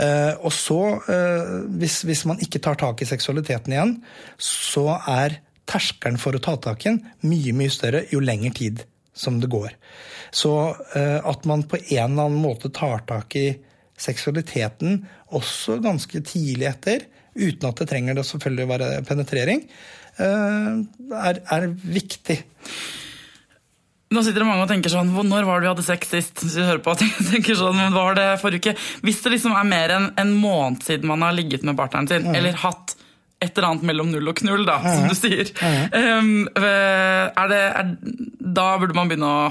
Eh, 0.00 0.32
og 0.40 0.52
så, 0.54 0.80
eh, 1.10 1.54
hvis, 1.80 2.02
hvis, 2.08 2.24
man 2.30 2.40
ikke 2.44 2.62
tar 2.64 2.78
tak 2.80 3.02
i 3.02 3.08
seksualiteten 3.08 3.74
igjen, 3.74 3.94
så 4.38 4.88
er 4.98 5.38
terskelen 5.70 6.18
for 6.20 6.36
å 6.36 6.42
ta 6.42 6.56
tak 6.60 6.84
i 6.84 6.92
den 6.92 7.02
mye, 7.30 7.54
mye 7.56 7.72
større 7.72 8.04
jo 8.10 8.20
lengre 8.22 8.52
tid 8.56 8.84
som 9.14 9.38
det 9.40 9.52
går. 9.52 9.76
Så 10.34 10.52
eh, 10.98 11.20
at 11.22 11.46
man 11.48 11.66
på 11.70 11.78
en 11.78 12.16
eller 12.16 12.26
annen 12.26 12.42
måte 12.42 12.72
tar 12.74 13.06
tak 13.08 13.36
i 13.38 13.48
seksualiteten 14.00 15.04
også 15.34 15.78
ganske 15.82 16.18
tidlig 16.26 16.66
etter, 16.72 17.06
uten 17.34 17.68
at 17.68 17.78
det 17.78 17.86
trenger 17.90 18.18
det 18.18 18.26
selvfølgelig 18.26 18.66
å 18.66 18.70
være 18.70 18.90
penetrering, 19.06 19.62
er, 20.14 21.40
er 21.50 21.64
viktig. 21.82 22.36
Nå 24.14 24.22
sitter 24.22 24.44
det 24.44 24.48
mange 24.48 24.64
og 24.64 24.70
tenker 24.70 24.92
sånn 24.92 25.10
Når 25.10 25.46
var 25.48 25.58
det 25.58 25.66
vi 25.66 25.72
hadde 25.72 25.86
sex 25.86 26.12
sist? 26.14 26.42
Hvis 26.44 26.58
vi 26.60 26.66
hører 26.66 26.82
på, 26.84 26.94
tenker 27.32 27.58
sånn, 27.58 27.80
var 27.94 28.18
det 28.18 28.28
forrige 28.42 28.74
uke? 28.74 28.76
Hvis 29.06 29.22
det 29.24 29.36
liksom 29.36 29.56
er 29.58 29.66
mer 29.68 29.96
enn 29.96 30.10
en 30.20 30.34
måned 30.38 30.84
siden 30.86 31.10
man 31.10 31.24
har 31.26 31.34
ligget 31.36 31.66
med 31.66 31.78
partneren 31.78 32.10
sin, 32.10 32.28
mm. 32.28 32.38
eller 32.38 32.62
hatt 32.64 32.96
et 33.44 33.50
eller 33.58 33.72
annet 33.72 33.84
mellom 33.90 34.08
null 34.12 34.30
og 34.30 34.38
knull, 34.40 34.62
da, 34.64 34.78
mm. 34.80 34.88
som 34.88 35.10
du 35.10 35.16
sier, 35.18 35.50
mm. 35.58 35.80
um, 35.92 36.30
er 36.56 37.50
det, 37.50 37.60
er, 37.60 37.90
da 38.56 38.68
burde 38.80 38.96
man 38.96 39.10
begynne 39.10 39.28
å 39.28 39.46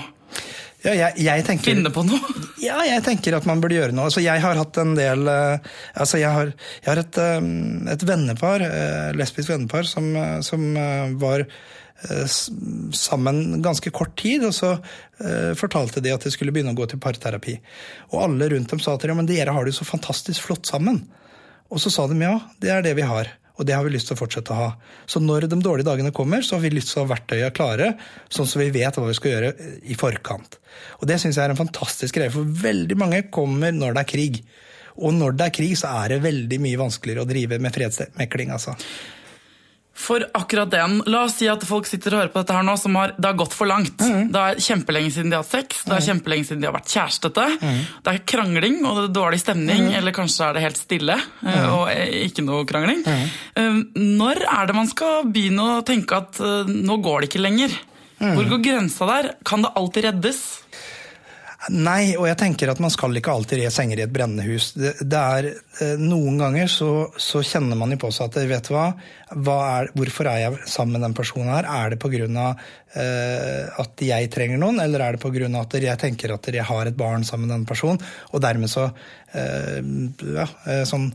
ja, 0.83 0.93
jeg, 0.97 1.23
jeg 1.23 1.43
tenker, 1.47 1.69
finne 1.71 1.91
på 1.95 2.03
noe? 2.03 2.33
Ja, 2.63 2.77
jeg 2.87 3.03
tenker 3.03 3.35
at 3.35 3.45
man 3.47 3.59
burde 3.63 3.75
gjøre 3.75 3.95
noe. 3.95 4.07
Altså, 4.07 4.21
jeg 4.23 4.39
har 4.43 4.55
hatt 4.59 4.77
en 4.79 4.93
del 4.95 5.25
uh, 5.27 5.59
altså, 5.99 6.19
Jeg 6.21 6.31
har, 6.31 6.51
jeg 6.79 6.89
har 6.89 7.01
et, 7.01 7.19
um, 7.39 7.87
et, 7.91 8.05
vennepar, 8.07 8.63
uh, 8.67 9.09
lesbisk 9.15 9.51
vennepar, 9.51 9.87
som, 9.87 10.09
uh, 10.15 10.37
som 10.43 10.63
var 11.19 11.45
sammen 12.93 13.61
ganske 13.63 13.91
kort 13.95 14.15
tid, 14.19 14.43
og 14.47 14.55
så 14.55 14.73
fortalte 15.59 16.01
de 16.03 16.11
at 16.13 16.25
de 16.25 16.31
skulle 16.33 16.51
begynne 16.55 16.73
å 16.73 16.77
gå 16.77 16.87
til 16.91 17.01
parterapi. 17.03 17.57
Og 18.11 18.25
alle 18.25 18.49
rundt 18.51 18.73
dem 18.73 18.81
sa 18.83 18.97
til 18.97 19.13
dem 19.13 19.21
men 19.21 19.29
dere 19.29 19.55
har 19.55 19.63
det 19.63 19.73
jo 19.73 19.79
så 19.81 19.87
fantastisk 19.93 20.49
flott 20.49 20.67
sammen. 20.67 21.03
Og 21.73 21.79
så 21.81 21.93
sa 21.93 22.05
de 22.09 22.19
ja, 22.21 22.35
det 22.61 22.73
er 22.73 22.83
det 22.85 22.97
vi 22.99 23.07
har. 23.07 23.31
Og 23.53 23.67
det 23.69 23.75
har 23.77 23.85
vi 23.85 23.93
lyst 23.93 24.09
til 24.09 24.17
å 24.17 24.19
fortsette 24.19 24.53
å 24.53 24.57
ha. 24.57 24.69
Så 25.05 25.21
når 25.21 25.45
de 25.45 25.59
dårlige 25.61 25.85
dagene 25.85 26.13
kommer, 26.15 26.41
så 26.41 26.57
har 26.57 26.63
vi 26.63 26.73
lyst 26.73 26.89
til 26.91 27.01
å 27.01 27.05
ha 27.05 27.11
verktøya 27.13 27.51
klare, 27.53 27.91
sånn 28.33 28.49
så 28.49 28.61
vi 28.61 28.71
vet 28.73 28.97
hva 28.97 29.05
vi 29.05 29.17
skal 29.17 29.35
gjøre 29.35 29.51
i 29.85 29.97
forkant. 29.97 30.57
Og 30.99 31.05
det 31.09 31.19
syns 31.21 31.37
jeg 31.37 31.45
er 31.45 31.53
en 31.53 31.59
fantastisk 31.59 32.17
greie, 32.17 32.33
for 32.33 32.49
veldig 32.63 32.97
mange 32.97 33.21
kommer 33.33 33.75
når 33.75 33.93
det 33.93 34.03
er 34.03 34.09
krig. 34.09 34.39
Og 34.97 35.13
når 35.13 35.37
det 35.37 35.45
er 35.45 35.57
krig, 35.59 35.75
så 35.77 35.93
er 36.01 36.15
det 36.15 36.23
veldig 36.25 36.59
mye 36.65 36.81
vanskeligere 36.81 37.25
å 37.25 37.29
drive 37.29 37.61
med 37.61 37.77
fredsmekling. 37.77 38.53
altså. 38.57 38.73
For 39.93 40.23
akkurat 40.33 40.71
den. 40.73 40.97
La 41.05 41.23
oss 41.27 41.35
si 41.37 41.45
at 41.47 41.61
folk 41.67 41.85
sitter 41.85 42.15
og 42.15 42.23
hører 42.23 42.31
på 42.33 42.41
dette 42.41 42.55
her 42.55 42.65
nå, 42.65 42.73
som 42.81 42.95
har, 42.97 43.13
det 43.13 43.29
har 43.29 43.37
gått 43.37 43.53
for 43.53 43.69
langt. 43.69 44.01
Mm. 44.01 44.31
Det 44.33 44.41
er 44.41 44.61
kjempelenge 44.65 45.13
siden 45.13 45.29
de 45.29 45.37
har 45.37 45.45
hatt 45.45 45.53
sex, 45.53 45.83
det 45.85 45.93
er 45.93 46.01
mm. 46.01 46.07
kjempelenge 46.07 46.47
siden 46.49 46.63
de 46.63 46.69
har 46.69 46.75
vært 46.75 46.95
kjærestete. 46.95 47.45
Mm. 47.61 47.77
Det 48.01 48.13
er 48.13 48.23
krangling 48.33 48.79
og 48.81 48.97
det 48.97 49.03
er 49.05 49.13
dårlig 49.19 49.41
stemning, 49.43 49.85
mm. 49.91 49.95
eller 49.99 50.15
kanskje 50.17 50.47
er 50.47 50.57
det 50.57 50.65
helt 50.65 50.81
stille 50.81 51.19
eh, 51.19 51.45
mm. 51.45 51.69
og 51.77 51.93
ikke 52.23 52.47
noe 52.47 52.65
krangling. 52.69 53.05
Mm. 53.05 53.37
Eh, 53.61 53.79
når 54.17 54.43
er 54.47 54.69
det 54.71 54.77
man 54.81 54.89
skal 54.89 55.29
begynne 55.29 55.69
å 55.77 55.85
tenke 55.85 56.23
at 56.25 56.41
eh, 56.41 56.73
nå 56.73 56.97
går 57.05 57.21
det 57.21 57.31
ikke 57.31 57.45
lenger? 57.45 57.77
Hvor 58.23 58.47
går 58.47 58.61
grensa 58.63 59.05
der? 59.09 59.33
Kan 59.43 59.65
det 59.65 59.73
alltid 59.75 60.05
reddes? 60.07 60.43
Nei, 61.71 62.15
og 62.19 62.25
jeg 62.27 62.35
tenker 62.41 62.71
at 62.71 62.79
man 62.83 62.91
skal 62.91 63.15
ikke 63.15 63.31
alltid 63.31 63.61
re 63.61 63.69
senger 63.71 64.01
i 64.01 64.03
et 64.03 64.11
brennende 64.11 64.43
hus. 64.43 64.73
Det, 64.75 64.93
det 64.99 65.19
er, 65.19 65.47
noen 66.01 66.41
ganger 66.41 66.67
så, 66.71 66.89
så, 67.15 67.43
kjenner 67.45 67.79
man 67.79 67.93
jo 67.93 68.01
på 68.01 68.09
seg 68.11 68.27
at 68.27 68.49
vet 68.49 68.67
du 68.67 68.73
hva, 68.75 68.89
er, 69.31 69.91
hvorfor 69.95 70.27
er 70.31 70.41
jeg 70.41 70.67
sammen 70.67 70.97
med 70.97 71.05
den 71.07 71.15
personen 71.15 71.53
her? 71.53 71.69
Er 71.69 71.93
det 71.93 72.01
pga. 72.03 72.49
Uh, 72.93 73.71
at 73.81 74.01
jeg 74.05 74.29
trenger 74.29 74.59
noen, 74.61 74.77
eller 74.83 75.01
er 75.01 75.15
det 75.15 75.23
pga. 75.23 75.47
at 75.57 75.75
jeg 75.81 75.97
tenker 75.97 76.35
at 76.35 76.45
jeg 76.53 76.61
har 76.61 76.85
et 76.85 76.97
barn 76.97 77.23
sammen 77.25 77.47
med 77.47 77.55
den 77.55 77.65
personen, 77.65 77.97
og 78.29 78.41
dermed 78.43 78.69
så 78.69 78.83
uh, 78.85 79.79
ja, 80.21 80.45
uh, 80.45 80.83
sånn 80.85 81.09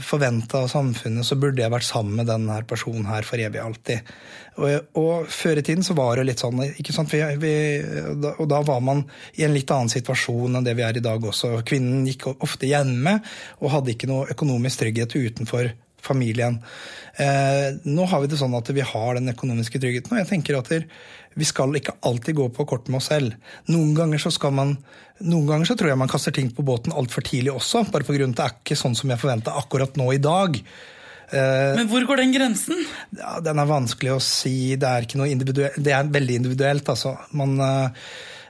forventa 0.00 0.62
av 0.62 0.70
samfunnet 0.72 1.26
så 1.26 1.36
burde 1.36 1.60
jeg 1.60 1.68
vært 1.68 1.84
sammen 1.84 2.16
med 2.16 2.30
denne 2.30 2.54
personen 2.64 3.04
her 3.10 3.26
for 3.28 3.36
evig 3.36 3.60
alltid. 3.60 4.12
Og, 4.56 4.86
og, 4.96 5.26
før 5.28 5.60
i 5.60 5.64
tiden 5.66 5.84
så 5.84 5.92
var 5.98 6.16
det 6.16 6.24
litt 6.30 6.40
sånn, 6.40 6.62
ikke 6.80 6.94
sant? 6.96 7.12
Vi, 7.12 7.20
vi, 7.42 7.52
og 8.30 8.46
da 8.48 8.62
var 8.64 8.80
man 8.80 9.02
i 9.36 9.44
en 9.44 9.52
litt 9.52 9.68
annen 9.74 9.92
situasjon 9.92 10.56
enn 10.56 10.64
det 10.64 10.74
vi 10.78 10.86
er 10.86 10.96
i 10.96 11.04
dag 11.04 11.20
også. 11.20 11.58
Kvinnen 11.68 12.08
gikk 12.08 12.30
ofte 12.38 12.70
hjemme 12.70 13.18
og 13.60 13.74
hadde 13.74 13.92
ikke 13.92 14.08
noe 14.08 14.30
økonomisk 14.32 14.86
trygghet 14.86 15.18
utenfor 15.18 15.70
familien. 16.04 16.60
Eh, 17.18 17.78
nå 17.84 18.06
har 18.08 18.22
vi 18.22 18.30
det 18.30 18.38
sånn 18.40 18.56
at 18.58 18.70
vi 18.74 18.84
har 18.84 19.18
den 19.18 19.32
økonomiske 19.32 19.80
tryggheten, 19.82 20.14
og 20.14 20.22
jeg 20.22 20.30
tenker 20.30 20.58
at 20.58 20.72
vi 21.38 21.46
skal 21.46 21.74
ikke 21.78 21.98
alltid 22.06 22.38
gå 22.38 22.48
på 22.54 22.66
kort 22.66 22.88
med 22.90 23.00
oss 23.00 23.10
selv. 23.12 23.34
Noen 23.70 23.94
ganger 23.96 24.22
så 24.22 24.32
skal 24.34 24.54
man 24.54 24.76
noen 25.18 25.48
ganger 25.48 25.66
så 25.66 25.74
tror 25.74 25.90
jeg 25.90 25.98
man 25.98 26.10
kaster 26.10 26.34
ting 26.34 26.52
på 26.54 26.62
båten 26.62 26.94
altfor 26.94 27.24
tidlig 27.26 27.50
også, 27.50 27.88
bare 27.90 28.06
på 28.06 28.14
grunn 28.14 28.30
av 28.30 28.36
at 28.36 28.38
det 28.38 28.46
er 28.46 28.56
ikke 28.62 28.78
sånn 28.78 28.94
som 28.98 29.10
jeg 29.10 29.18
forventa 29.18 29.56
akkurat 29.58 29.98
nå 29.98 30.12
i 30.14 30.20
dag. 30.22 30.58
Eh, 31.28 31.74
Men 31.74 31.90
hvor 31.90 32.06
går 32.06 32.22
den 32.22 32.34
grensen? 32.36 32.84
Ja, 33.18 33.38
den 33.44 33.58
er 33.58 33.68
vanskelig 33.68 34.14
å 34.14 34.22
si. 34.22 34.76
Det 34.78 34.88
er, 34.88 35.08
det 35.74 35.94
er 35.94 36.12
veldig 36.14 36.42
individuelt. 36.42 36.94
Altså. 36.94 37.16
Man, 37.38 37.58
Uh, 37.58 37.90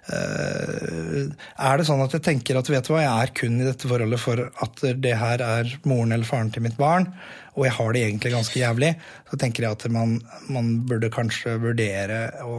er 0.09 1.79
det 1.79 1.87
sånn 1.89 2.01
at 2.01 2.15
jeg 2.17 2.25
tenker 2.25 2.59
at 2.59 2.69
vet 2.71 2.87
du 2.87 2.95
hva, 2.95 3.03
jeg 3.05 3.27
er 3.27 3.33
kun 3.37 3.59
i 3.61 3.67
dette 3.67 3.91
forholdet 3.91 4.23
for 4.23 4.41
at 4.49 4.85
det 4.97 5.15
her 5.21 5.45
er 5.45 5.73
moren 5.89 6.15
eller 6.17 6.29
faren 6.29 6.53
til 6.55 6.65
mitt 6.65 6.79
barn, 6.81 7.11
og 7.59 7.67
jeg 7.67 7.75
har 7.77 7.95
det 7.95 8.05
egentlig 8.07 8.33
ganske 8.33 8.61
jævlig, 8.61 8.93
så 9.31 9.41
tenker 9.41 9.67
jeg 9.67 9.77
at 9.77 9.89
man, 9.93 10.19
man 10.49 10.71
burde 10.89 11.11
kanskje 11.13 11.59
vurdere 11.61 12.21
å, 12.47 12.59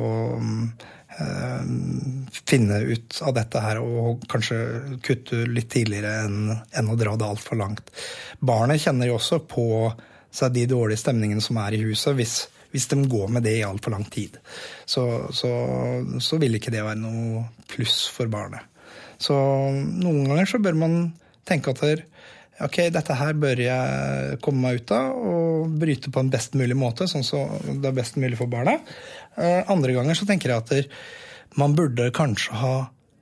å 0.00 0.02
uh, 1.20 1.64
finne 2.40 2.80
ut 2.90 3.20
av 3.26 3.36
dette 3.36 3.64
her 3.64 3.82
og 3.84 4.24
kanskje 4.30 4.60
kutte 5.04 5.44
litt 5.50 5.70
tidligere 5.72 6.24
enn, 6.24 6.54
enn 6.72 6.90
å 6.90 6.98
dra 6.98 7.16
det 7.20 7.28
altfor 7.28 7.60
langt. 7.60 7.92
Barnet 8.40 8.82
kjenner 8.82 9.10
jo 9.10 9.18
også 9.20 9.42
på 9.50 9.66
seg 10.30 10.54
de 10.54 10.64
dårlige 10.70 11.02
stemningene 11.02 11.44
som 11.44 11.58
er 11.60 11.76
i 11.76 11.84
huset. 11.84 12.14
hvis 12.16 12.40
hvis 12.70 12.88
de 12.90 13.00
går 13.10 13.32
med 13.34 13.46
det 13.46 13.56
i 13.58 13.66
altfor 13.66 13.94
lang 13.94 14.04
tid, 14.12 14.38
så, 14.86 15.04
så, 15.34 15.50
så, 16.22 16.38
vil 16.40 16.58
ikke 16.58 16.72
det 16.74 16.84
være 16.86 17.00
noe 17.02 17.44
pluss 17.70 18.04
for 18.14 18.30
barnet. 18.32 18.66
Så 19.20 19.34
noen 19.34 20.28
ganger 20.28 20.48
så 20.48 20.60
bør 20.62 20.78
man 20.80 20.94
tenke 21.48 21.74
at 21.74 22.04
ok, 22.64 22.78
dette 22.94 23.16
her 23.16 23.36
bør 23.40 23.60
jeg 23.64 24.38
komme 24.44 24.64
meg 24.64 24.80
ut 24.80 24.94
av 24.96 25.16
og 25.16 25.74
bryte 25.80 26.12
på 26.12 26.22
en 26.22 26.32
best 26.32 26.56
mulig 26.58 26.78
måte, 26.78 27.08
sånn 27.10 27.26
så 27.26 27.44
det 27.66 27.90
er 27.90 27.96
best 27.96 28.20
mulig 28.20 28.38
for 28.40 28.52
barna. 28.52 28.78
Eh, 29.36 29.60
andre 29.72 29.96
ganger 29.96 30.18
så 30.18 30.28
tenker 30.28 30.54
jeg 30.54 30.64
at 30.64 31.58
man 31.60 31.74
burde 31.76 32.12
kanskje 32.14 32.56
ha 32.60 32.74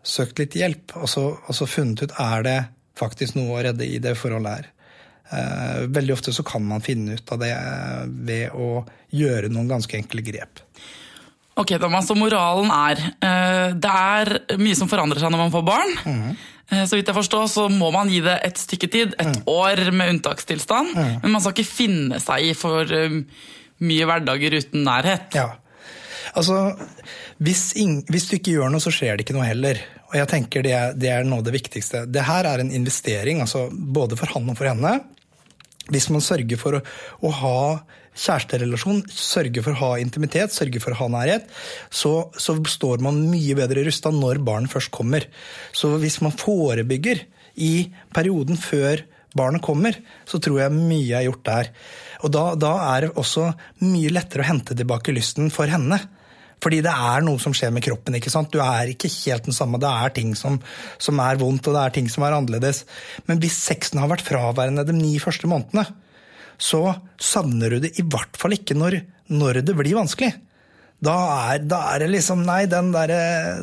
søkt 0.09 0.41
litt 0.41 0.57
hjelp, 0.59 0.97
og 1.01 1.09
så, 1.11 1.25
og 1.39 1.57
så 1.57 1.69
funnet 1.69 2.07
ut 2.07 2.19
er 2.23 2.45
det 2.47 2.59
faktisk 2.99 3.37
noe 3.39 3.57
å 3.57 3.63
redde 3.65 3.87
i 3.87 4.01
det 4.03 4.17
forholdet 4.19 4.59
her. 4.59 4.71
Eh, 5.29 5.81
veldig 5.93 6.15
ofte 6.15 6.33
så 6.33 6.45
kan 6.47 6.65
man 6.65 6.85
finne 6.85 7.19
ut 7.19 7.35
av 7.35 7.43
det 7.43 7.53
ved 8.29 8.55
å 8.57 8.85
gjøre 9.13 9.51
noen 9.53 9.69
ganske 9.71 9.99
enkle 9.99 10.25
grep. 10.25 10.63
Ok, 11.59 11.75
Thomas, 11.83 12.07
så 12.07 12.15
moralen 12.15 12.71
er 12.71 13.01
eh, 13.03 13.75
det 13.75 13.91
er 13.91 14.59
mye 14.63 14.79
som 14.79 14.91
forandrer 14.91 15.19
seg 15.19 15.33
når 15.35 15.43
man 15.43 15.55
får 15.55 15.67
barn. 15.67 15.95
Mm. 16.07 16.29
Eh, 16.71 16.85
så 16.87 16.99
vidt 16.99 17.11
jeg 17.11 17.17
forstår, 17.17 17.47
så 17.51 17.67
må 17.73 17.91
man 17.95 18.11
gi 18.13 18.21
det 18.25 18.37
et 18.47 18.61
stykke 18.61 18.91
tid, 18.93 19.17
et 19.19 19.41
mm. 19.41 19.43
år 19.51 19.89
med 19.91 20.15
unntakstilstand. 20.15 20.95
Mm. 20.95 21.15
Men 21.25 21.35
man 21.35 21.43
skal 21.43 21.57
ikke 21.57 21.71
finne 21.73 22.21
seg 22.23 22.51
i 22.51 22.55
for 22.57 22.95
eh, 22.95 23.19
mye 23.89 24.09
hverdager 24.09 24.59
uten 24.61 24.87
nærhet. 24.87 25.35
Ja. 25.39 25.51
Altså, 26.37 26.77
hvis, 27.43 27.73
hvis, 28.07 28.29
du 28.29 28.37
ikke 28.37 28.55
gjør 28.55 28.71
noe, 28.71 28.85
så 28.85 28.93
skjer 28.95 29.17
det 29.17 29.27
ikke 29.27 29.35
noe 29.39 29.49
heller. 29.49 29.81
Og 30.13 30.19
jeg 30.21 30.31
tenker 30.31 30.65
det 30.65 30.75
er, 30.77 30.95
det 30.95 31.11
er 31.11 31.27
noe 31.27 31.43
av 31.43 31.49
det 31.49 31.57
viktigste. 31.57 32.05
Det 32.07 32.23
her 32.29 32.47
er 32.47 32.63
en 32.63 32.71
investering, 32.75 33.43
altså 33.43 33.67
både 33.73 34.19
for 34.21 34.31
han 34.37 34.47
og 34.53 34.61
for 34.61 34.71
henne. 34.71 34.99
Hvis 35.89 36.09
man 36.13 36.25
sørger 36.25 36.61
for 36.61 36.79
å, 36.79 36.83
å 37.25 37.33
ha 37.41 37.59
kjæresterelasjon, 38.19 39.05
sørger 39.13 39.65
for 39.65 39.77
å 39.77 39.83
ha 39.83 39.91
intimitet, 40.03 40.55
sørger 40.55 40.83
for 40.83 40.95
å 40.95 41.01
ha 41.03 41.11
nærhet, 41.15 41.47
så, 41.91 42.31
så 42.35 42.57
står 42.67 43.05
man 43.05 43.21
mye 43.31 43.57
bedre 43.59 43.85
rusta 43.87 44.13
når 44.15 44.43
barnet 44.47 44.73
først 44.73 44.93
kommer. 44.95 45.29
Så 45.73 45.95
hvis 46.03 46.21
man 46.25 46.35
forebygger 46.37 47.23
i 47.63 47.89
perioden 48.15 48.59
før 48.61 49.05
barnet 49.39 49.63
kommer, 49.65 49.97
så 50.29 50.41
tror 50.43 50.65
jeg 50.65 50.75
mye 50.75 51.21
er 51.21 51.29
gjort 51.29 51.47
der. 51.47 51.73
Og 52.27 52.33
da, 52.35 52.45
da 52.59 52.75
er 52.91 53.07
det 53.07 53.17
også 53.21 53.51
mye 53.85 54.13
lettere 54.15 54.45
å 54.45 54.51
hente 54.51 54.77
tilbake 54.79 55.15
lysten 55.15 55.53
for 55.55 55.71
henne. 55.71 56.01
Fordi 56.63 56.81
det 56.85 56.93
er 56.93 57.23
noe 57.27 57.41
som 57.43 57.55
skjer 57.55 57.71
med 57.75 57.85
kroppen. 57.87 58.17
ikke 58.19 58.33
sant? 58.33 58.51
Du 58.53 58.61
er 58.63 58.91
ikke 58.93 59.11
helt 59.13 59.47
den 59.47 59.57
samme. 59.57 59.81
Det 59.83 59.91
er 59.91 60.15
ting 60.17 60.35
som, 60.39 60.59
som 60.99 61.23
er 61.23 61.39
vondt, 61.41 61.71
og 61.71 61.77
det 61.77 61.85
er 61.85 61.95
ting 61.95 62.11
som 62.11 62.27
er 62.27 62.37
annerledes. 62.37 62.85
Men 63.31 63.41
hvis 63.43 63.61
sexen 63.69 64.03
har 64.03 64.11
vært 64.11 64.27
fraværende 64.27 64.87
de 64.89 64.97
ni 64.97 65.17
første 65.23 65.51
månedene, 65.51 65.87
så 66.59 66.83
savner 67.23 67.77
du 67.77 67.87
det 67.87 67.95
i 68.03 68.05
hvert 68.05 68.35
fall 68.39 68.57
ikke 68.57 68.75
når, 68.75 69.01
når 69.31 69.63
det 69.63 69.77
blir 69.79 69.99
vanskelig. 70.01 70.33
Da 70.99 71.15
er, 71.53 71.61
da 71.63 71.83
er, 71.93 72.03
det 72.03 72.09
liksom 72.17 72.41
Nei, 72.47 72.65
den 72.71 72.91
der, 72.91 73.13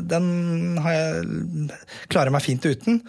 den 0.08 0.78
har 0.80 0.94
jeg, 0.96 1.82
klarer 2.08 2.32
meg 2.32 2.46
fint 2.46 2.64
uten. 2.64 3.02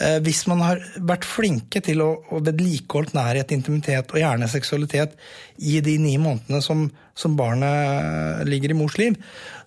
Eh, 0.00 0.16
hvis 0.24 0.42
man 0.50 0.64
har 0.64 0.80
vært 1.06 1.28
flinke 1.28 1.82
til 1.84 2.02
å, 2.02 2.10
å 2.32 2.40
vedlikeholde 2.42 3.14
nærhet, 3.14 3.54
intimitet 3.54 4.10
og 4.10 4.18
gjerne 4.22 4.48
seksualitet 4.50 5.14
i 5.60 5.78
de 5.84 5.96
ni 6.02 6.16
månedene 6.18 6.62
som, 6.64 6.88
som, 7.20 7.36
barnet 7.38 8.46
ligger 8.48 8.72
i 8.72 8.78
mors 8.78 8.96
liv, 9.00 9.16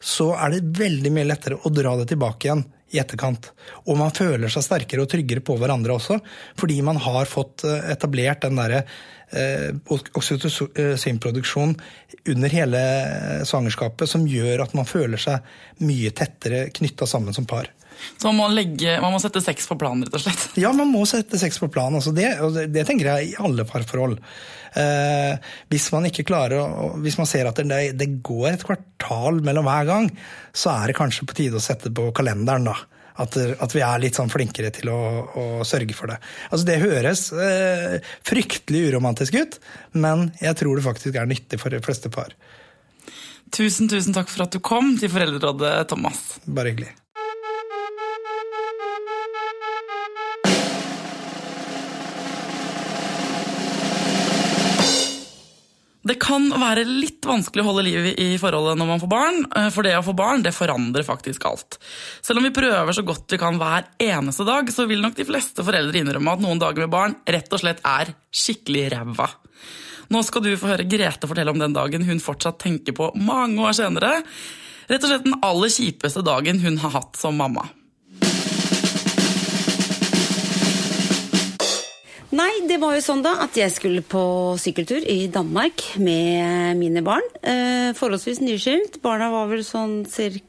så 0.03 0.33
er 0.35 0.55
det 0.55 0.77
veldig 0.79 1.13
mye 1.13 1.29
lettere 1.29 1.61
å 1.61 1.73
dra 1.73 1.95
det 2.01 2.09
tilbake 2.11 2.49
igjen 2.49 2.65
i 2.93 2.99
etterkant. 3.01 3.49
Og 3.87 3.97
man 3.97 4.13
føler 4.13 4.51
seg 4.53 4.65
sterkere 4.65 5.05
og 5.05 5.09
tryggere 5.13 5.41
på 5.45 5.55
hverandre 5.57 5.95
også, 5.95 6.19
fordi 6.59 6.81
man 6.85 6.99
har 7.01 7.29
fått 7.29 7.65
eh, 7.65 7.91
etablert 7.95 8.43
den 8.45 8.59
derre 8.59 8.83
Eh, 9.33 9.75
oksytocinproduksjon 10.13 11.81
under 12.27 12.49
hele 12.53 12.81
svangerskapet 13.45 14.09
som 14.09 14.27
gjør 14.29 14.61
at 14.61 14.75
man 14.77 14.85
føler 14.85 15.17
seg 15.17 15.81
mye 15.81 16.11
tettere 16.13 16.67
knytta 16.69 17.07
sammen 17.09 17.33
som 17.33 17.47
par. 17.49 17.71
Så 18.17 18.29
man 18.29 18.39
må, 18.39 18.47
legge, 18.55 18.97
man 19.03 19.13
må, 19.15 19.21
sette 19.23 19.41
sex 19.43 19.67
på 19.69 19.77
planen, 19.79 20.05
rett 20.07 20.17
og 20.17 20.23
slett? 20.25 20.45
Ja, 20.61 20.73
man 20.75 20.91
må 20.91 21.03
sette 21.09 21.39
sex 21.41 21.59
på 21.61 21.69
planen. 21.73 21.99
Altså 21.99 22.13
det, 22.15 22.29
det, 22.55 22.67
det, 22.75 22.85
tenker 22.89 23.11
jeg 23.11 23.31
i 23.31 23.35
alle 23.43 23.65
parforhold. 23.69 24.17
Eh, 24.79 25.51
hvis 25.69 25.89
man 25.93 26.07
ikke 26.09 26.25
klarer 26.25 26.97
hvis 27.03 27.19
man 27.19 27.29
ser 27.29 27.49
at 27.49 27.59
det, 27.61 27.83
det, 27.99 28.09
går 28.25 28.53
et 28.53 28.65
kvartal 28.65 29.43
mellom 29.45 29.69
hver 29.69 29.89
gang, 29.89 30.09
så 30.55 30.73
er 30.77 30.89
det 30.89 30.97
kanskje 30.97 31.27
på 31.29 31.37
tide 31.37 31.59
å 31.59 31.63
sette 31.63 31.93
på 31.93 32.09
kalenderen, 32.15 32.71
da 32.71 32.77
at, 33.21 33.35
at, 33.37 33.75
vi 33.75 33.83
er 33.85 34.01
litt 34.01 34.17
sånn 34.17 34.31
flinkere 34.31 34.71
til 34.73 34.89
å, 34.89 34.99
å 35.37 35.45
sørge 35.67 35.95
for 35.97 36.09
det. 36.09 36.17
Altså 36.49 36.67
Det 36.69 36.79
høres 36.81 37.27
eh, 37.35 37.97
fryktelig 38.25 38.87
uromantisk 38.89 39.37
ut, 39.37 39.59
men 39.93 40.31
jeg 40.41 40.57
tror 40.59 40.79
det 40.79 40.87
faktisk 40.87 41.19
er 41.19 41.29
nyttig 41.29 41.61
for 41.61 41.73
de 41.73 41.81
fleste 41.83 42.09
par. 42.13 42.33
Tusen, 43.53 43.89
tusen 43.91 44.15
takk 44.15 44.31
for 44.33 44.47
at 44.47 44.55
du 44.55 44.61
kom 44.65 44.95
til 44.97 45.11
Foreldrerådet, 45.13 45.75
Thomas. 45.91 46.23
Bare 46.49 46.73
hyggelig. 46.73 46.89
Det 56.03 56.17
kan 56.19 56.49
være 56.59 56.83
litt 56.83 57.23
vanskelig 57.23 57.63
å 57.63 57.69
holde 57.69 57.85
liv 57.87 58.07
i 58.19 58.33
forholdet 58.39 58.75
når 58.75 58.89
man 58.89 58.99
får 58.99 59.11
barn, 59.11 59.37
eh, 59.55 59.69
for 59.71 59.87
det 59.87 59.93
å 59.95 60.03
få 60.03 60.15
barn 60.19 60.41
det 60.43 60.51
forandrer 60.51 61.05
faktisk 61.07 61.45
alt. 61.47 61.77
Selv 62.19 62.41
om 62.41 62.47
vi 62.47 62.51
prøver 62.55 62.91
så 62.91 63.05
godt 63.07 63.31
vi 63.31 63.39
kan 63.39 63.55
hver 63.61 63.87
eneste 64.03 64.43
dag, 64.43 64.67
så 64.67 64.83
vil 64.89 64.99
nok 65.03 65.15
de 65.15 65.27
fleste 65.29 65.63
foreldre 65.63 66.01
innrømme 66.01 66.33
at 66.35 66.43
noen 66.43 66.59
dager 66.59 66.83
med 66.83 66.91
barn 66.91 67.15
rett 67.23 67.55
og 67.55 67.63
slett 67.63 67.79
er 67.87 68.11
skikkelig 68.35 68.89
ræva. 68.97 69.29
Nå 70.11 70.23
skal 70.27 70.43
du 70.43 70.51
få 70.59 70.73
høre 70.73 70.89
Grete 70.89 71.29
fortelle 71.29 71.53
om 71.53 71.61
den 71.61 71.75
dagen 71.75 72.03
hun 72.03 72.19
fortsatt 72.19 72.59
tenker 72.59 72.97
på 72.97 73.13
mange 73.15 73.63
år 73.63 73.71
senere. 73.77 74.17
Rett 74.91 75.07
og 75.07 75.07
slett 75.07 75.23
den 75.23 75.39
aller 75.39 75.71
kjipeste 75.71 76.25
dagen 76.25 76.59
hun 76.59 76.81
har 76.83 76.97
hatt 76.97 77.15
som 77.15 77.39
mamma. 77.39 77.63
Nei, 82.33 82.63
det 82.65 82.79
var 82.81 82.95
jo 82.95 83.01
sånn 83.05 83.21
da 83.21 83.35
at 83.43 83.53
jeg 83.59 83.69
skulle 83.69 84.01
på 84.09 84.21
sykkeltur 84.57 85.03
i 85.05 85.27
Danmark 85.29 85.83
med 86.01 86.79
mine 86.79 87.03
barn. 87.05 87.25
Eh, 87.45 87.91
forholdsvis 87.93 88.39
nyskilt. 88.41 88.97
Barna 89.03 89.27
var 89.29 89.51
vel 89.51 89.61
sånn 89.67 89.99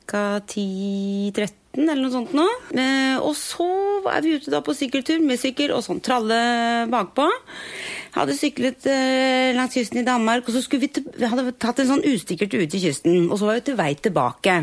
ca. 0.09 0.23
10-13 0.41 1.83
eller 1.83 2.01
noe 2.01 2.15
sånt 2.15 2.33
nå. 2.33 2.47
Eh, 2.73 3.19
og 3.21 3.37
så 3.37 3.69
er 4.15 4.25
vi 4.25 4.39
ute 4.39 4.55
da 4.55 4.63
på 4.65 4.73
sykkeltur 4.73 5.21
med 5.21 5.43
sykkel 5.43 5.75
og 5.77 5.85
sånn 5.85 6.01
tralle 6.01 6.39
bakpå. 6.89 7.29
Hadde 8.17 8.39
syklet 8.39 8.89
eh, 8.89 9.53
langs 9.53 9.77
kysten 9.77 10.01
i 10.01 10.07
Danmark, 10.09 10.49
og 10.49 10.57
så 10.57 10.65
vi, 10.79 10.89
til, 10.89 11.05
vi 11.19 11.29
hadde 11.29 11.53
tatt 11.61 11.85
en 11.85 11.91
sånn 11.93 12.07
ustikkert 12.15 12.57
ut 12.57 12.65
til 12.65 12.87
kysten. 12.87 13.27
Og 13.29 13.37
så 13.37 13.51
var 13.51 13.61
vi 13.61 13.67
til 13.69 13.77
vei 13.83 13.93
tilbake. 14.01 14.57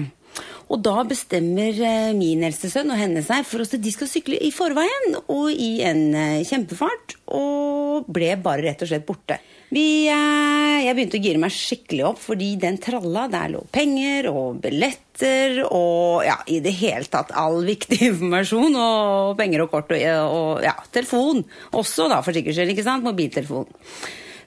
Og 0.72 0.80
da 0.80 1.02
bestemmer 1.04 1.76
eh, 1.84 2.12
min 2.16 2.46
eldste 2.48 2.70
sønn 2.72 2.94
og 2.94 3.00
henne 3.00 3.24
seg 3.26 3.44
for 3.48 3.64
at 3.66 3.74
de 3.76 3.92
skal 3.92 4.08
sykle 4.08 4.38
i 4.40 4.54
forveien 4.56 5.18
og 5.22 5.50
i 5.52 5.82
en 5.84 6.04
eh, 6.16 6.44
kjempefart, 6.48 7.18
og 7.36 8.08
ble 8.12 8.38
bare 8.40 8.70
rett 8.70 8.86
og 8.86 8.92
slett 8.92 9.04
borte. 9.08 9.42
Vi, 9.72 10.08
eh, 10.12 10.78
jeg 10.86 10.96
begynte 10.96 11.20
å 11.20 11.24
gire 11.26 11.42
meg 11.44 11.52
skikkelig 11.56 12.06
opp, 12.14 12.22
fordi 12.24 12.54
den 12.60 12.80
tralla, 12.84 13.26
der 13.32 13.52
lå 13.52 13.66
penger 13.72 14.30
og 14.32 14.62
billetter 14.64 15.60
og 15.68 16.24
ja, 16.28 16.38
i 16.48 16.62
det 16.64 16.74
hele 16.80 17.08
tatt 17.12 17.36
all 17.36 17.60
viktig 17.68 18.00
informasjon 18.14 18.80
og 18.80 19.36
penger 19.40 19.66
og 19.66 19.76
kort 19.76 19.92
og, 19.98 20.08
og 20.08 20.64
ja, 20.64 20.78
telefon. 20.96 21.44
Også 21.76 22.08
da, 22.12 22.24
for 22.24 22.36
sikkerhets 22.36 22.62
skyld, 22.62 22.76
ikke 22.78 22.88
sant? 22.88 23.08
Mobiltelefon. 23.08 23.68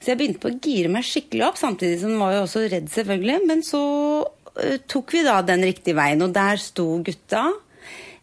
Så 0.00 0.12
jeg 0.12 0.20
begynte 0.20 0.40
på 0.40 0.50
å 0.52 0.56
gire 0.60 0.92
meg 0.92 1.04
skikkelig 1.08 1.46
opp, 1.46 1.60
samtidig 1.60 2.00
som 2.02 2.16
var 2.20 2.34
jo 2.34 2.42
også 2.44 2.64
redd, 2.68 2.90
selvfølgelig. 2.92 3.38
Men 3.48 3.62
så 3.64 3.84
tok 4.90 5.14
vi 5.16 5.24
da 5.26 5.40
den 5.46 5.64
riktige 5.66 5.98
veien, 5.98 6.22
og 6.24 6.34
der 6.34 6.60
sto 6.62 6.88
gutta. 7.04 7.48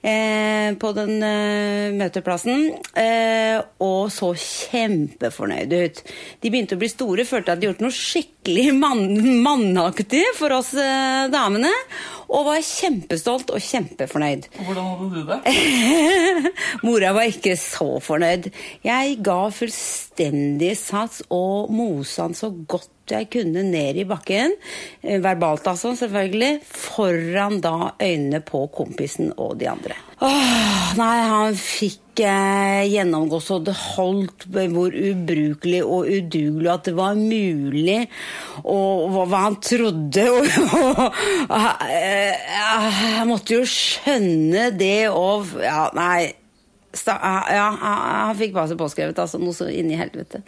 Eh, 0.01 0.73
på 0.81 0.89
den 0.97 1.19
eh, 1.21 1.93
møteplassen, 1.93 2.71
eh, 2.97 3.59
og 3.85 4.07
så 4.09 4.31
kjempefornøyde 4.33 5.81
ut. 5.85 5.99
De 6.41 6.49
begynte 6.49 6.73
å 6.73 6.81
bli 6.81 6.89
store, 6.89 7.25
følte 7.29 7.53
at 7.53 7.61
de 7.61 7.67
gjort 7.69 7.83
noe 7.85 7.93
skikkelig 7.93 8.71
mann 8.79 9.03
mannaktig 9.45 10.23
for 10.39 10.55
oss 10.57 10.71
eh, 10.73 11.27
damene. 11.29 11.69
Og 12.33 12.47
var 12.47 12.65
kjempestolt 12.65 13.53
og 13.53 13.61
kjempefornøyd. 13.61 14.47
Hvordan 14.63 14.89
hadde 14.89 15.11
du 15.13 15.21
det? 15.29 15.39
Mora 16.87 17.13
var 17.13 17.29
ikke 17.29 17.53
så 17.59 17.99
fornøyd. 18.01 18.49
Jeg 18.87 19.19
ga 19.21 19.37
fullstendig 19.53 20.73
sats 20.81 21.21
og 21.29 21.69
mosa 21.75 22.25
han 22.25 22.33
så 22.39 22.49
godt 22.49 22.89
jeg 23.11 23.29
kunne 23.33 23.63
ned 23.67 23.99
i 24.01 24.07
bakken, 24.07 24.55
eh, 25.03 25.19
verbalt 25.23 25.67
altså, 25.67 25.95
selvfølgelig, 25.99 26.61
foran 26.65 27.59
da 27.63 27.93
øynene 28.01 28.41
på 28.45 28.65
kompisen 28.73 29.33
og 29.37 29.59
de 29.59 29.69
andre. 29.71 29.97
Åh, 30.21 30.91
nei, 30.99 31.15
han 31.25 31.55
fikk 31.57 32.21
eh, 32.21 32.83
gjennomgå 32.91 33.39
så 33.41 33.57
det 33.65 33.73
holdt 33.73 34.45
hvor 34.53 34.93
ubrukelig 34.93 35.79
og 35.81 36.11
udugelig 36.11 36.69
at 36.69 36.89
det 36.89 36.93
var 36.99 37.17
mulig, 37.17 38.03
og 38.61 39.15
hva 39.15 39.45
han 39.47 39.57
trodde. 39.65 40.27
Og, 40.29 41.01
og, 41.57 41.87
eh, 41.87 42.37
jeg 43.17 43.25
måtte 43.29 43.57
jo 43.57 43.65
skjønne 43.65 44.69
det 44.77 45.09
og 45.09 45.57
Ja, 45.61 45.87
nei. 45.97 46.31
Ja, 47.07 47.67
han 47.71 48.35
fikk 48.35 48.53
bare 48.55 48.67
seg 48.67 48.79
påskrevet, 48.79 49.19
altså. 49.23 49.39
Noe 49.39 49.55
så 49.55 49.69
inni 49.71 49.95
helvete. 49.95 50.41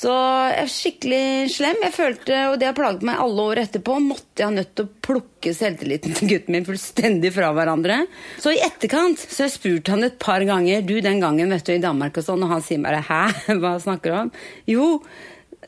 Så 0.00 0.08
jeg 0.08 0.62
er 0.62 0.70
skikkelig 0.72 1.24
slem. 1.52 1.80
Jeg 1.84 1.92
følte, 1.92 2.36
og 2.48 2.54
det 2.60 2.70
har 2.70 2.76
plaget 2.76 3.02
meg 3.04 3.20
alle 3.20 3.44
år 3.52 3.60
etterpå, 3.66 3.98
måtte 4.00 4.40
jeg 4.40 4.48
ha 4.48 4.54
nødt 4.54 4.70
til 4.78 4.86
å 4.86 4.92
plukke 5.04 5.52
selvtilliten 5.56 6.16
til 6.16 6.30
gutten 6.30 6.56
min 6.56 6.64
fullstendig 6.64 7.34
fra 7.34 7.50
hverandre. 7.56 7.98
Så 8.40 8.54
i 8.54 8.62
etterkant 8.64 9.20
så 9.20 9.42
har 9.42 9.50
jeg 9.50 9.56
spurt 9.58 9.90
han 9.92 10.06
et 10.08 10.16
par 10.22 10.44
ganger. 10.48 10.86
Du, 10.88 10.94
den 11.04 11.20
gangen 11.20 11.52
vet 11.52 11.68
du, 11.68 11.74
i 11.74 11.82
Danmark 11.84 12.16
og 12.16 12.24
sånn, 12.24 12.46
og 12.46 12.54
han 12.54 12.64
sier 12.64 12.80
bare 12.80 13.04
'hæ, 13.04 13.22
hva 13.60 13.76
snakker 13.82 14.08
du 14.08 14.18
om?' 14.22 14.32
Jo, 14.72 14.88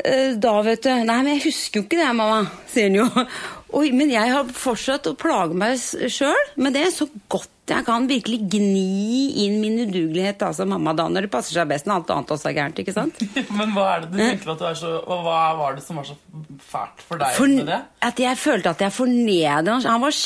eh, 0.00 0.32
da, 0.40 0.54
vet 0.64 0.88
du. 0.88 0.92
Nei, 0.96 1.20
men 1.20 1.34
jeg 1.36 1.46
husker 1.50 1.82
jo 1.82 1.84
ikke 1.84 2.00
det, 2.00 2.10
mamma, 2.16 2.46
sier 2.72 2.88
han 2.88 3.00
jo. 3.02 3.26
Oi, 3.82 3.90
men 3.92 4.16
jeg 4.16 4.32
har 4.32 4.48
fortsatt 4.48 5.12
å 5.12 5.16
plage 5.16 5.56
meg 5.56 5.76
sjøl 5.76 6.56
med 6.56 6.72
det 6.76 6.88
så 6.96 7.08
godt 7.28 7.51
jeg 7.70 7.84
kan. 7.86 8.06
Virkelig 8.10 8.38
gni 8.50 9.44
inn 9.44 9.60
min 9.62 9.78
udugelighet 9.84 10.42
som 10.56 10.72
mamma 10.72 10.94
da, 10.98 11.06
når 11.10 11.26
det 11.26 11.32
passer 11.32 11.54
seg 11.54 11.68
best 11.70 11.86
når 11.86 12.00
alt 12.00 12.10
annet 12.14 12.32
også 12.34 12.50
er 12.50 12.56
gærent. 12.56 12.80
ikke 12.82 12.94
sant? 12.96 13.20
men 13.58 13.74
hva 13.76 13.86
er 13.92 14.04
det 14.04 14.10
du 14.10 14.18
tenker 14.18 14.52
at 14.54 14.64
du 14.64 14.66
er 14.72 14.80
så, 14.80 14.90
og 15.02 15.22
hva 15.26 15.38
var 15.60 15.78
det 15.78 15.84
som 15.84 16.00
var 16.00 16.08
så 16.08 16.16
fælt 16.72 17.04
for 17.06 17.22
deg 17.22 17.38
for, 17.38 17.52
med 17.52 17.70
det? 17.70 17.78
At 18.08 18.24
jeg 18.24 18.40
følte 18.40 18.74
at 18.74 18.82
jeg 18.82 18.96
fornedra 18.96 19.78
han, 19.86 20.02
var, 20.02 20.18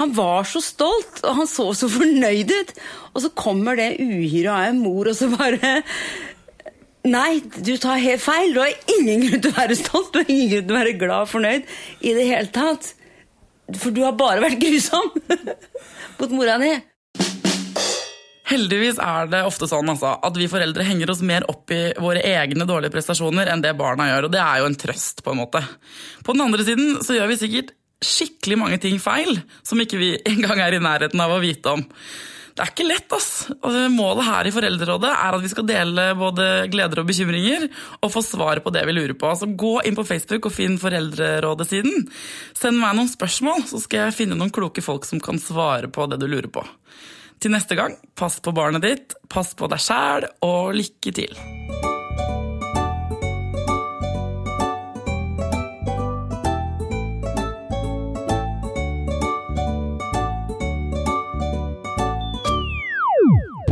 han 0.00 0.14
var 0.16 0.48
så 0.52 0.62
stolt, 0.64 1.20
og 1.24 1.42
han 1.42 1.50
så 1.50 1.68
så 1.76 1.90
fornøyd 1.90 2.54
ut. 2.54 2.72
Og 3.16 3.24
så 3.24 3.32
kommer 3.34 3.78
det 3.78 3.96
uhyret 3.98 4.52
av 4.52 4.70
en 4.70 4.80
mor, 4.84 5.10
og 5.10 5.18
så 5.18 5.30
bare 5.32 5.78
Nei, 7.06 7.38
du 7.62 7.76
tar 7.78 8.00
helt 8.02 8.22
feil. 8.22 8.50
Du 8.50 8.58
har 8.58 8.72
ingen 8.96 9.22
grunn 9.22 9.42
til 9.44 9.52
å 9.52 9.58
være 9.60 9.76
stolt, 9.78 10.08
du 10.10 10.22
har 10.22 10.30
ingen 10.32 10.50
grunn 10.50 10.64
til 10.66 10.74
å 10.74 10.78
være 10.80 10.94
glad 10.98 11.26
og 11.26 11.30
fornøyd 11.30 11.76
i 12.02 12.14
det 12.16 12.24
hele 12.26 12.50
tatt. 12.54 12.88
For 13.74 13.94
du 13.94 14.02
har 14.04 14.14
bare 14.18 14.42
vært 14.42 14.60
grusom 14.62 15.10
mot 16.20 16.36
mora 16.36 16.58
di. 16.62 16.74
Heldigvis 18.46 19.00
er 19.02 19.26
det 19.30 19.40
ofte 19.46 19.66
sånn 19.66 19.88
altså, 19.90 20.12
at 20.22 20.36
vi 20.38 20.46
foreldre 20.50 20.84
henger 20.86 21.10
oss 21.10 21.22
mer 21.26 21.48
opp 21.50 21.72
i 21.74 21.80
våre 21.98 22.22
egne 22.22 22.66
dårlige 22.68 22.94
prestasjoner 22.94 23.50
enn 23.50 23.64
det 23.64 23.74
barna 23.78 24.06
gjør, 24.06 24.28
og 24.28 24.36
det 24.36 24.42
er 24.42 24.60
jo 24.62 24.68
en 24.70 24.78
trøst. 24.78 25.24
På 25.26 25.34
en 25.34 25.40
måte. 25.42 25.64
På 26.22 26.36
den 26.36 26.44
andre 26.46 26.66
siden 26.66 27.00
så 27.02 27.16
gjør 27.16 27.32
vi 27.32 27.40
sikkert 27.40 27.74
skikkelig 28.06 28.58
mange 28.60 28.78
ting 28.78 29.00
feil 29.02 29.40
som 29.66 29.80
ikke 29.82 29.98
vi 29.98 30.12
engang 30.32 30.62
er 30.62 30.76
i 30.76 30.82
nærheten 30.82 31.22
av 31.22 31.34
å 31.34 31.42
vite 31.42 31.74
om. 31.74 31.84
Det 32.56 32.64
er 32.64 32.70
ikke 32.72 32.86
lett, 32.88 33.12
ass. 33.12 33.50
Altså, 33.52 33.82
målet 33.92 34.24
her 34.24 34.48
i 34.48 34.52
Foreldrerådet 34.54 35.10
er 35.12 35.36
at 35.36 35.42
vi 35.44 35.50
skal 35.52 35.66
dele 35.68 36.06
både 36.16 36.46
gleder 36.72 37.02
og 37.02 37.10
bekymringer 37.10 37.66
og 38.00 38.12
få 38.14 38.22
svar 38.24 38.62
på 38.64 38.72
det 38.72 38.86
vi 38.88 38.94
lurer 38.96 39.12
på. 39.18 39.32
Så 39.36 39.50
gå 39.60 39.74
inn 39.84 39.98
på 39.98 40.06
Facebook 40.08 40.48
og 40.48 40.54
finn 40.56 40.78
Foreldrerådet-siden. 40.80 42.06
Send 42.56 42.80
meg 42.80 42.96
noen 42.96 43.12
spørsmål, 43.12 43.66
så 43.68 43.82
skal 43.82 44.06
jeg 44.06 44.16
finne 44.22 44.38
noen 44.40 44.54
kloke 44.56 44.84
folk 44.84 45.04
som 45.04 45.20
kan 45.20 45.36
svare 45.42 45.92
på 45.92 46.08
det 46.08 46.20
du 46.22 46.24
lurer 46.30 46.48
på. 46.52 46.64
Til 47.44 47.52
neste 47.52 47.76
gang, 47.76 47.98
pass 48.16 48.40
på 48.40 48.56
barnet 48.56 48.86
ditt, 48.86 49.18
pass 49.28 49.52
på 49.52 49.68
deg 49.68 49.84
sjæl, 49.84 50.30
og 50.48 50.72
lykke 50.80 51.12
til. 51.20 51.36